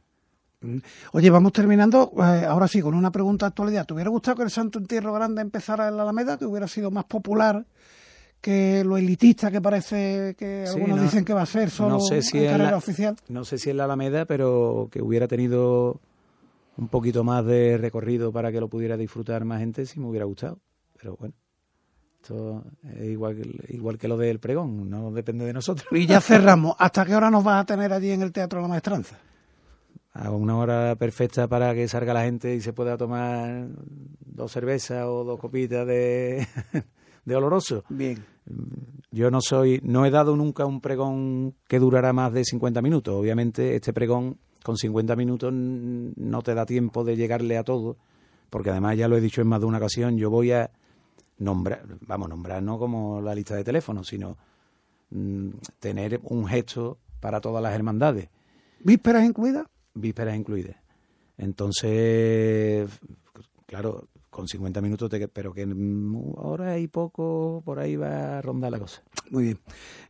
Oye, 1.12 1.30
vamos 1.30 1.52
terminando, 1.52 2.10
eh, 2.16 2.44
ahora 2.44 2.66
sí, 2.66 2.80
con 2.80 2.94
una 2.94 3.12
pregunta 3.12 3.46
de 3.46 3.48
actualidad. 3.48 3.86
¿Te 3.86 3.94
hubiera 3.94 4.10
gustado 4.10 4.38
que 4.38 4.42
el 4.42 4.50
Santo 4.50 4.78
Entierro 4.78 5.12
Grande 5.12 5.40
empezara 5.40 5.86
en 5.88 5.96
la 5.96 6.02
Alameda, 6.02 6.36
que 6.36 6.46
hubiera 6.46 6.66
sido 6.66 6.90
más 6.90 7.04
popular 7.04 7.64
que 8.40 8.84
lo 8.84 8.96
elitista 8.96 9.50
que 9.50 9.60
parece 9.60 10.36
que 10.38 10.64
algunos 10.66 11.02
dicen 11.02 11.24
que 11.24 11.32
va 11.32 11.42
a 11.42 11.46
ser 11.46 11.70
solo 11.70 11.96
no 11.96 12.00
sé 12.00 12.22
si 12.22 12.38
en 12.38 12.52
carrera 12.52 12.76
oficial? 12.76 13.16
No 13.28 13.44
sé 13.44 13.58
si 13.58 13.70
en 13.70 13.76
la 13.76 13.84
Alameda, 13.84 14.26
pero 14.26 14.88
que 14.90 15.02
hubiera 15.02 15.26
tenido 15.26 16.00
un 16.76 16.88
poquito 16.88 17.24
más 17.24 17.44
de 17.44 17.78
recorrido 17.78 18.32
para 18.32 18.52
que 18.52 18.60
lo 18.60 18.68
pudiera 18.68 18.96
disfrutar 18.96 19.44
más 19.44 19.60
gente, 19.60 19.86
si 19.86 20.00
me 20.00 20.06
hubiera 20.06 20.24
gustado. 20.24 20.58
Pero 21.00 21.16
bueno, 21.16 21.34
esto 22.20 22.64
es 22.96 23.04
igual, 23.04 23.42
igual 23.68 23.98
que 23.98 24.08
lo 24.08 24.16
del 24.16 24.40
pregón, 24.40 24.88
no 24.88 25.12
depende 25.12 25.44
de 25.44 25.52
nosotros. 25.52 25.86
Y 25.92 26.06
ya 26.06 26.20
cerramos. 26.20 26.76
¿Hasta 26.78 27.04
qué 27.04 27.14
hora 27.14 27.30
nos 27.30 27.42
vas 27.44 27.62
a 27.62 27.66
tener 27.66 27.92
allí 27.92 28.10
en 28.10 28.22
el 28.22 28.32
Teatro 28.32 28.58
de 28.58 28.62
la 28.62 28.68
Maestranza? 28.68 29.18
A 30.18 30.32
una 30.32 30.56
hora 30.56 30.96
perfecta 30.96 31.46
para 31.46 31.74
que 31.74 31.86
salga 31.86 32.12
la 32.12 32.24
gente 32.24 32.54
y 32.54 32.60
se 32.60 32.72
pueda 32.72 32.96
tomar 32.96 33.68
dos 34.20 34.50
cervezas 34.50 35.04
o 35.06 35.22
dos 35.22 35.38
copitas 35.38 35.86
de, 35.86 36.46
de 37.24 37.36
oloroso. 37.36 37.84
Bien. 37.88 38.24
Yo 39.12 39.30
no 39.30 39.40
soy, 39.40 39.80
no 39.84 40.04
he 40.04 40.10
dado 40.10 40.34
nunca 40.36 40.66
un 40.66 40.80
pregón 40.80 41.54
que 41.68 41.78
durará 41.78 42.12
más 42.12 42.32
de 42.32 42.44
50 42.44 42.82
minutos. 42.82 43.14
Obviamente 43.14 43.76
este 43.76 43.92
pregón 43.92 44.38
con 44.64 44.76
50 44.76 45.14
minutos 45.14 45.52
no 45.52 46.42
te 46.42 46.54
da 46.54 46.66
tiempo 46.66 47.04
de 47.04 47.16
llegarle 47.16 47.56
a 47.56 47.62
todo, 47.62 47.96
porque 48.50 48.70
además 48.70 48.96
ya 48.96 49.06
lo 49.06 49.16
he 49.16 49.20
dicho 49.20 49.40
en 49.40 49.48
más 49.48 49.60
de 49.60 49.66
una 49.66 49.78
ocasión, 49.78 50.18
yo 50.18 50.30
voy 50.30 50.50
a 50.50 50.70
nombrar, 51.38 51.84
vamos, 52.00 52.28
nombrar 52.28 52.60
no 52.62 52.78
como 52.78 53.20
la 53.20 53.36
lista 53.36 53.54
de 53.54 53.62
teléfonos, 53.62 54.08
sino 54.08 54.36
mm, 55.10 55.50
tener 55.78 56.20
un 56.24 56.46
gesto 56.46 56.98
para 57.20 57.40
todas 57.40 57.62
las 57.62 57.74
hermandades. 57.74 58.28
¿Vísperas 58.80 59.24
incluidas? 59.24 59.66
Vísperas 59.94 60.36
incluidas. 60.36 60.76
Entonces, 61.36 62.88
claro, 63.66 64.08
con 64.38 64.46
50 64.46 64.80
minutos, 64.80 65.10
pero 65.32 65.52
que 65.52 65.66
ahora 66.36 66.78
y 66.78 66.86
poco 66.86 67.60
por 67.64 67.80
ahí 67.80 67.96
va 67.96 68.38
a 68.38 68.42
rondar 68.42 68.70
la 68.70 68.78
cosa. 68.78 69.02
Muy 69.30 69.44
bien. 69.44 69.58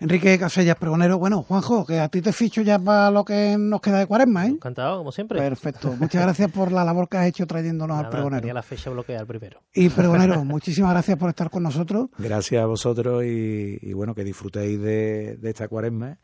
Enrique 0.00 0.38
Casellas, 0.38 0.76
pregonero. 0.76 1.18
Bueno, 1.18 1.42
Juanjo, 1.42 1.86
que 1.86 1.98
a 1.98 2.08
ti 2.08 2.20
te 2.20 2.32
ficho 2.32 2.62
ya 2.62 2.78
para 2.78 3.10
lo 3.10 3.24
que 3.24 3.56
nos 3.58 3.80
queda 3.80 4.00
de 4.00 4.06
cuaresma, 4.06 4.46
¿eh? 4.46 4.50
Encantado, 4.50 4.98
como 4.98 5.12
siempre. 5.12 5.38
Perfecto. 5.38 5.94
Muchas 5.98 6.22
gracias 6.22 6.52
por 6.52 6.72
la 6.72 6.84
labor 6.84 7.08
que 7.08 7.16
has 7.16 7.26
hecho 7.26 7.46
trayéndonos 7.46 7.98
al 7.98 8.10
pregonero. 8.10 8.40
Tenía 8.40 8.54
la 8.54 8.62
fecha 8.62 8.90
bloqueada 8.90 9.24
primero. 9.24 9.62
Y 9.74 9.88
pregonero, 9.88 10.44
muchísimas 10.44 10.90
gracias 10.92 11.16
por 11.16 11.30
estar 11.30 11.48
con 11.48 11.62
nosotros. 11.62 12.10
Gracias 12.18 12.62
a 12.62 12.66
vosotros 12.66 13.24
y, 13.24 13.92
bueno, 13.94 14.14
que 14.14 14.24
disfrutéis 14.24 14.80
de, 14.80 15.36
de 15.36 15.48
esta 15.48 15.68
cuaresma 15.68 16.18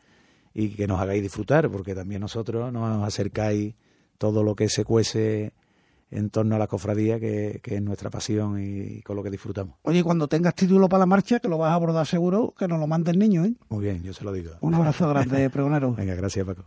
y 0.55 0.71
que 0.71 0.87
nos 0.87 1.01
hagáis 1.01 1.21
disfrutar, 1.21 1.69
porque 1.69 1.95
también 1.95 2.21
nosotros 2.21 2.73
nos 2.73 3.03
acercáis 3.07 3.75
todo 4.17 4.43
lo 4.45 4.55
que 4.55 4.69
se 4.69 4.85
cuece 4.85 5.53
en 6.11 6.31
torno 6.31 6.55
a 6.55 6.59
la 6.59 6.69
cofradía, 6.69 7.19
que, 7.19 7.61
es 7.63 7.83
nuestra 7.83 8.09
pasión 8.09 8.63
y, 8.63 9.03
con 9.03 9.17
lo 9.17 9.23
que 9.25 9.31
disfrutamos. 9.31 9.77
Oye, 9.83 10.05
cuando 10.05 10.29
tengas 10.29 10.55
título 10.55 10.89
para 10.89 11.01
la 11.01 11.07
marcha, 11.07 11.41
que 11.41 11.49
lo 11.49 11.59
vas 11.59 11.73
a 11.73 11.75
abordar 11.75 12.07
seguro, 12.07 12.55
que 12.57 12.69
nos 12.69 12.79
lo 12.79 12.87
mande 12.87 13.11
el 13.11 13.19
niño, 13.19 13.45
¿eh? 13.45 13.55
Muy 13.69 13.85
bien, 13.85 14.03
yo 14.05 14.15
se 14.15 14.25
lo 14.25 14.33
digo. 14.33 14.53
Un 14.61 14.75
abrazo 14.75 15.09
grande, 15.09 15.51
pregonero. 15.51 15.93
Venga, 15.93 16.15
gracias, 16.15 16.47
Paco. 16.47 16.65